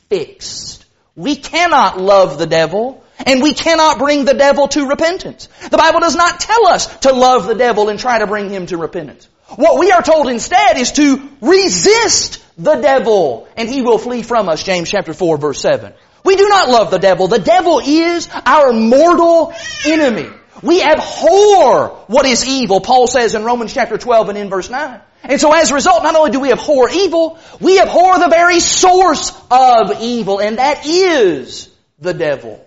fixed. 0.09 0.85
We 1.17 1.35
cannot 1.35 2.01
love 2.01 2.39
the 2.39 2.47
devil 2.47 3.03
and 3.27 3.43
we 3.43 3.55
cannot 3.55 3.99
bring 3.99 4.25
the 4.25 4.35
devil 4.35 4.69
to 4.69 4.87
repentance. 4.87 5.49
The 5.71 5.79
Bible 5.79 6.01
does 6.01 6.15
not 6.15 6.39
tell 6.39 6.69
us 6.69 6.87
to 7.01 7.13
love 7.13 7.47
the 7.47 7.57
devil 7.57 7.89
and 7.89 7.99
try 7.99 8.21
to 8.21 8.27
bring 8.29 8.51
him 8.51 8.67
to 8.67 8.77
repentance. 8.77 9.29
What 9.57 9.79
we 9.79 9.91
are 9.91 10.03
told 10.03 10.29
instead 10.29 10.77
is 10.77 10.93
to 10.93 11.29
resist 11.41 12.45
the 12.59 12.77
devil 12.77 13.49
and 13.57 13.69
he 13.69 13.83
will 13.83 13.99
flee 13.99 14.23
from 14.23 14.49
us, 14.49 14.63
James 14.63 14.91
chapter 14.91 15.15
4 15.15 15.39
verse 15.39 15.61
7. 15.61 15.93
We 16.25 16.37
do 16.37 16.49
not 16.49 16.69
love 16.69 16.91
the 16.91 16.99
devil. 16.99 17.29
The 17.29 17.39
devil 17.39 17.81
is 17.83 18.29
our 18.45 18.73
mortal 18.73 19.55
enemy. 19.87 20.29
We 20.63 20.83
abhor 20.83 22.05
what 22.09 22.27
is 22.27 22.47
evil, 22.47 22.81
Paul 22.81 23.07
says 23.07 23.35
in 23.35 23.45
Romans 23.45 23.73
chapter 23.73 23.97
12 23.97 24.31
and 24.31 24.39
in 24.39 24.51
verse 24.51 24.69
9. 24.69 25.01
And 25.23 25.41
so 25.41 25.53
as 25.53 25.71
a 25.71 25.75
result, 25.75 26.03
not 26.03 26.17
only 26.17 26.31
do 26.31 26.41
we 26.41 26.53
abhor 26.53 26.91
evil, 26.91 27.39
we 27.61 27.81
abhor 27.81 28.19
the 28.19 28.29
very 28.29 28.61
source 28.61 29.33
of 29.51 30.01
evil, 30.01 30.41
and 30.41 30.59
that 30.59 30.87
is 30.87 31.71
the 31.99 32.15
devil. 32.15 32.65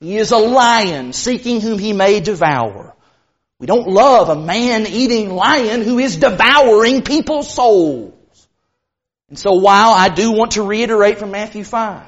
He 0.00 0.16
is 0.16 0.30
a 0.30 0.38
lion 0.38 1.12
seeking 1.12 1.60
whom 1.60 1.78
he 1.78 1.92
may 1.92 2.20
devour. 2.20 2.91
We 3.62 3.66
don't 3.66 3.86
love 3.86 4.28
a 4.28 4.34
man-eating 4.34 5.30
lion 5.30 5.82
who 5.82 6.00
is 6.00 6.16
devouring 6.16 7.02
people's 7.02 7.48
souls. 7.48 8.12
And 9.28 9.38
so 9.38 9.52
while 9.52 9.92
I 9.92 10.08
do 10.08 10.32
want 10.32 10.52
to 10.52 10.64
reiterate 10.64 11.20
from 11.20 11.30
Matthew 11.30 11.62
5, 11.62 12.02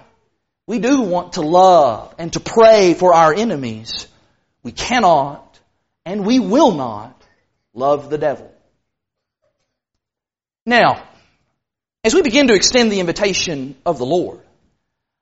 we 0.67 0.81
do 0.81 1.03
want 1.03 1.35
to 1.35 1.43
love 1.43 2.13
and 2.19 2.33
to 2.33 2.41
pray 2.41 2.95
for 2.95 3.15
our 3.15 3.33
enemies, 3.33 4.09
we 4.65 4.73
cannot 4.73 5.61
and 6.05 6.27
we 6.27 6.41
will 6.41 6.73
not 6.73 7.15
love 7.73 8.11
the 8.11 8.19
devil. 8.19 8.53
Now, 10.67 11.07
as 12.03 12.17
we 12.17 12.23
begin 12.23 12.49
to 12.49 12.55
extend 12.55 12.91
the 12.91 12.99
invitation 12.99 13.77
of 13.87 13.99
the 13.99 14.07
Lord, 14.07 14.41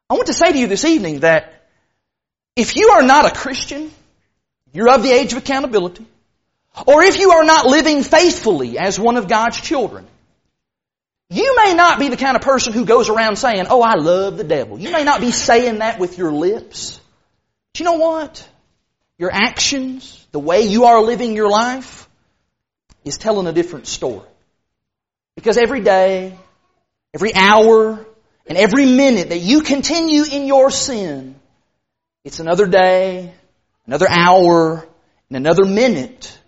I 0.09 0.15
want 0.15 0.29
to 0.29 0.33
say 0.33 0.51
to 0.51 0.59
you 0.59 0.67
this 0.67 0.87
evening 0.87 1.21
that 1.21 1.67
if 2.57 2.75
you 2.75 2.93
are 2.95 3.03
not 3.03 3.27
a 3.27 3.39
Christian, 3.39 3.91
you're 4.73 4.89
of 4.89 5.03
the 5.03 5.13
age 5.13 5.33
of 5.33 5.39
accountability, 5.39 6.07
or 6.87 7.03
if 7.03 7.19
you 7.19 7.33
are 7.33 7.45
not 7.45 7.67
living 7.67 8.03
faithfully 8.03 8.79
as 8.79 8.99
one 8.99 9.17
of 9.17 9.29
God's 9.29 9.61
children, 9.61 10.07
you 11.29 11.57
may 11.65 11.75
not 11.75 11.99
be 11.99 12.09
the 12.09 12.17
kind 12.17 12.37
of 12.37 12.43
person 12.43 12.73
who 12.73 12.85
goes 12.85 13.09
around 13.09 13.37
saying, 13.37 13.67
oh, 13.71 13.83
I 13.83 13.95
love 13.95 14.37
the 14.37 14.45
devil. 14.45 14.79
You 14.79 14.91
may 14.91 15.05
not 15.05 15.21
be 15.21 15.31
saying 15.31 15.79
that 15.79 15.99
with 15.99 16.19
your 16.19 16.33
lips. 16.33 17.01
But 17.73 17.81
you 17.81 17.85
know 17.85 17.95
what? 17.95 18.47
Your 19.19 19.33
actions, 19.33 20.27
the 20.33 20.39
way 20.39 20.63
you 20.63 20.85
are 20.85 21.03
living 21.03 21.35
your 21.35 21.49
life, 21.49 22.09
is 23.05 23.17
telling 23.17 23.47
a 23.47 23.53
different 23.53 23.87
story. 23.87 24.29
Because 25.35 25.57
every 25.57 25.81
day, 25.81 26.39
every 27.15 27.35
hour, 27.35 28.05
and 28.47 28.59
every 28.59 28.87
minute 28.87 29.31
that 29.31 29.41
you 29.41 29.63
continue 29.63 30.25
in 30.25 30.47
your 30.47 30.71
sin, 30.71 31.35
it's 32.25 32.41
another 32.41 32.67
day, 32.67 33.33
another 33.87 34.09
hour, 34.09 34.87
and 35.29 35.37
another 35.37 35.65
minute 35.65 36.39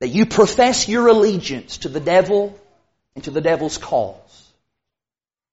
that 0.00 0.08
you 0.08 0.26
profess 0.26 0.88
your 0.88 1.08
allegiance 1.08 1.78
to 1.78 1.88
the 1.88 2.00
devil 2.00 2.58
and 3.14 3.24
to 3.24 3.30
the 3.30 3.40
devil's 3.40 3.78
cause. 3.78 4.52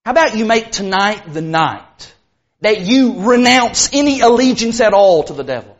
How 0.06 0.12
about 0.12 0.38
you 0.38 0.46
make 0.46 0.72
tonight 0.72 1.24
the 1.34 1.42
night 1.42 2.14
that 2.62 2.82
you 2.82 3.28
renounce 3.28 3.90
any 3.92 4.22
allegiance 4.22 4.80
at 4.82 4.94
all 4.94 5.24
to 5.24 5.34
the 5.34 5.44
devil? 5.44 5.76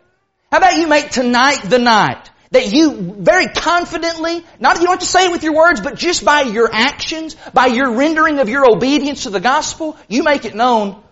How 0.52 0.58
about 0.58 0.78
you 0.78 0.88
make 0.88 1.12
tonight 1.12 1.62
the 1.64 1.80
night 1.80 2.30
that 2.52 2.72
you 2.72 3.16
very 3.20 3.48
confidently, 3.48 4.44
not 4.60 4.78
you 4.78 4.84
don't 4.84 4.94
have 4.94 5.00
to 5.00 5.06
say 5.06 5.26
it 5.26 5.32
with 5.32 5.44
your 5.44 5.54
words, 5.54 5.82
but 5.82 5.96
just 5.96 6.24
by 6.24 6.42
your 6.42 6.70
actions, 6.72 7.36
by 7.54 7.68
your 7.68 7.92
rendering 7.92 8.40
of 8.40 8.50
your 8.50 8.70
obedience 8.70 9.24
to 9.24 9.30
the 9.30 9.40
gospel, 9.40 9.98
you 10.08 10.24
make 10.24 10.46
it 10.46 10.56
known, 10.56 11.04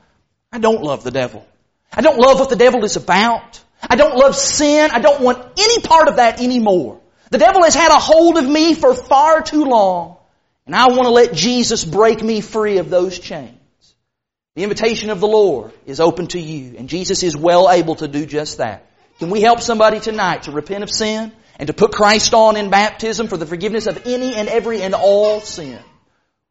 I 0.52 0.60
don't 0.60 0.82
love 0.82 1.04
the 1.04 1.12
devil. 1.12 1.46
I 1.92 2.02
don't 2.02 2.18
love 2.18 2.40
what 2.40 2.50
the 2.50 2.56
devil 2.56 2.84
is 2.84 2.96
about. 2.96 3.62
I 3.82 3.96
don't 3.96 4.16
love 4.16 4.36
sin. 4.36 4.90
I 4.92 5.00
don't 5.00 5.22
want 5.22 5.60
any 5.60 5.82
part 5.82 6.08
of 6.08 6.16
that 6.16 6.40
anymore. 6.40 7.00
The 7.30 7.38
devil 7.38 7.64
has 7.64 7.74
had 7.74 7.92
a 7.92 8.00
hold 8.00 8.38
of 8.38 8.48
me 8.48 8.74
for 8.74 8.94
far 8.94 9.42
too 9.42 9.66
long. 9.66 10.18
And 10.66 10.76
I 10.76 10.88
want 10.88 11.04
to 11.04 11.10
let 11.10 11.34
Jesus 11.34 11.84
break 11.84 12.24
me 12.24 12.42
free 12.42 12.78
of 12.78 12.90
those 12.90 13.20
chains. 13.20 13.58
The 14.56 14.64
invitation 14.64 15.10
of 15.10 15.20
the 15.20 15.28
Lord 15.28 15.74
is 15.86 16.00
open 16.00 16.28
to 16.28 16.40
you, 16.40 16.78
and 16.78 16.88
Jesus 16.88 17.24
is 17.24 17.36
well 17.36 17.70
able 17.72 17.96
to 17.96 18.08
do 18.08 18.26
just 18.26 18.60
that. 18.60 18.86
Can 19.20 19.30
we 19.30 19.42
help 19.42 19.62
somebody 19.62 20.00
tonight 20.00 20.44
to 20.44 20.52
repent 20.52 20.84
of 20.84 20.92
sin 20.92 21.32
and 21.58 21.68
to 21.68 21.74
put 21.74 21.92
Christ 21.92 22.34
on 22.34 22.56
in 22.56 22.70
baptism 22.70 23.28
for 23.28 23.38
the 23.38 23.46
forgiveness 23.46 23.88
of 23.88 24.06
any 24.06 24.36
and 24.36 24.48
every 24.48 24.82
and 24.82 24.94
all 24.94 25.42
sin? 25.42 25.80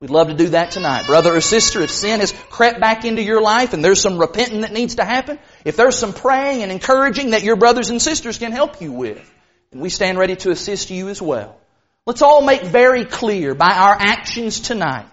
We'd 0.00 0.10
love 0.10 0.28
to 0.28 0.34
do 0.34 0.48
that 0.48 0.72
tonight. 0.72 1.06
Brother 1.06 1.36
or 1.36 1.40
sister, 1.40 1.80
if 1.80 1.90
sin 1.92 2.18
has 2.18 2.32
crept 2.50 2.80
back 2.80 3.04
into 3.04 3.22
your 3.22 3.40
life 3.40 3.72
and 3.72 3.84
there's 3.84 4.00
some 4.00 4.18
repenting 4.18 4.62
that 4.62 4.72
needs 4.72 4.96
to 4.96 5.04
happen, 5.04 5.38
if 5.64 5.76
there's 5.76 5.96
some 5.96 6.12
praying 6.12 6.64
and 6.64 6.72
encouraging 6.72 7.30
that 7.30 7.44
your 7.44 7.54
brothers 7.54 7.88
and 7.88 8.02
sisters 8.02 8.36
can 8.36 8.50
help 8.50 8.80
you 8.80 8.90
with, 8.90 9.32
then 9.72 9.80
we 9.80 9.88
stand 9.88 10.18
ready 10.18 10.36
to 10.36 10.50
assist 10.50 10.90
you 10.90 11.08
as 11.08 11.20
well. 11.20 11.58
Let's 12.06 12.22
all 12.22 12.42
make 12.42 12.62
very 12.62 13.04
clear 13.04 13.54
by 13.54 13.70
our 13.74 13.96
actions 13.98 14.60
tonight 14.60 15.06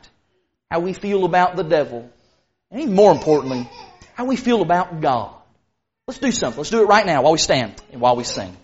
how 0.69 0.79
we 0.81 0.93
feel 0.93 1.25
about 1.25 1.55
the 1.55 1.63
devil. 1.63 2.09
And 2.71 2.81
even 2.81 2.93
more 2.93 3.11
importantly, 3.11 3.69
how 4.13 4.25
we 4.25 4.35
feel 4.35 4.61
about 4.61 5.01
God. 5.01 5.33
Let's 6.07 6.19
do 6.19 6.31
something. 6.31 6.57
Let's 6.57 6.69
do 6.69 6.81
it 6.81 6.87
right 6.87 7.05
now 7.05 7.21
while 7.23 7.31
we 7.31 7.37
stand 7.37 7.81
and 7.91 8.01
while 8.01 8.15
we 8.15 8.23
sing. 8.23 8.55